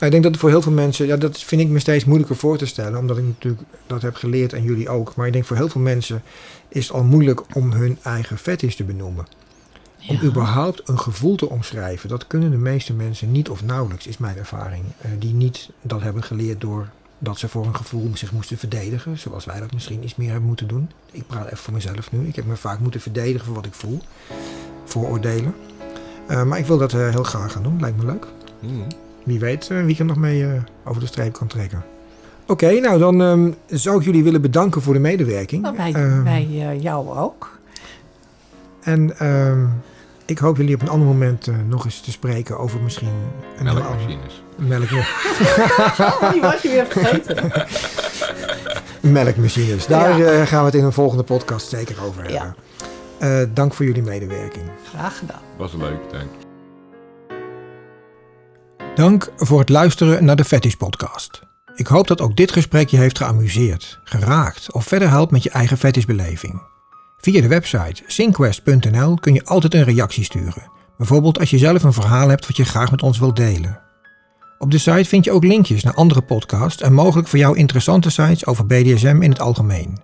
[0.00, 2.04] Nou, ik denk dat het voor heel veel mensen, ja, dat vind ik me steeds
[2.04, 5.14] moeilijker voor te stellen, omdat ik natuurlijk dat heb geleerd en jullie ook.
[5.14, 6.22] Maar ik denk voor heel veel mensen
[6.68, 9.26] is het al moeilijk om hun eigen fetish te benoemen.
[10.08, 10.22] Om Ja.
[10.22, 14.36] überhaupt een gevoel te omschrijven, dat kunnen de meeste mensen niet of nauwelijks, is mijn
[14.36, 14.84] ervaring.
[14.98, 16.88] Eh, die niet dat hebben geleerd door
[17.18, 20.46] dat ze voor een gevoel zich moesten verdedigen, zoals wij dat misschien iets meer hebben
[20.46, 20.90] moeten doen.
[21.10, 22.26] Ik praat even voor mezelf nu.
[22.28, 24.00] Ik heb me vaak moeten verdedigen voor wat ik voel,
[24.84, 25.54] vooroordelen.
[26.26, 28.26] Eh, maar ik wil dat eh, heel graag gaan doen, lijkt me leuk.
[28.60, 28.86] Hmm.
[29.24, 30.50] Wie weet eh, wie ik er nog mee eh,
[30.84, 31.84] over de streep kan trekken.
[32.46, 35.62] Oké, nou dan ehm, zou ik jullie willen bedanken voor de medewerking.
[35.62, 37.58] Nou, wij, Ehm, wij eh, jou ook.
[38.80, 39.66] En ehm,
[40.26, 43.08] ik hoop jullie op een ander moment eh, nog eens te spreken over misschien
[43.58, 44.42] een Melkmachines.
[44.56, 44.98] melkma-
[45.98, 47.52] Oh, die was je weer vergeten.
[49.12, 49.86] melkmachines.
[49.86, 50.32] Daar Ja.
[50.32, 52.38] eh, gaan we het in een volgende podcast zeker over Ja.
[53.18, 53.42] hebben.
[53.48, 54.64] Eh, dank voor jullie medewerking.
[54.88, 55.40] Graag gedaan.
[55.56, 56.49] Was leuk, dank.
[59.00, 61.42] Dank voor het luisteren naar de Fetish Podcast.
[61.74, 65.50] Ik hoop dat ook dit gesprek je heeft geamuseerd, geraakt of verder helpt met je
[65.50, 66.62] eigen fetishbeleving.
[67.18, 70.70] Via de website synquest.nl kun je altijd een reactie sturen.
[70.98, 73.80] Bijvoorbeeld als je zelf een verhaal hebt wat je graag met ons wilt delen.
[74.58, 78.10] Op de site vind je ook linkjes naar andere podcasts en mogelijk voor jou interessante
[78.10, 79.98] sites over BDSM in het algemeen.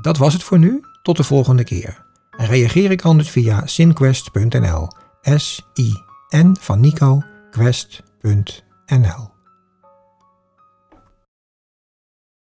[0.00, 2.04] Dat was het voor nu, tot de volgende keer.
[2.30, 4.88] En reageer ik anders via synquest.nl.
[5.22, 7.22] S-I-N van Nico
[7.52, 9.31] quest.nl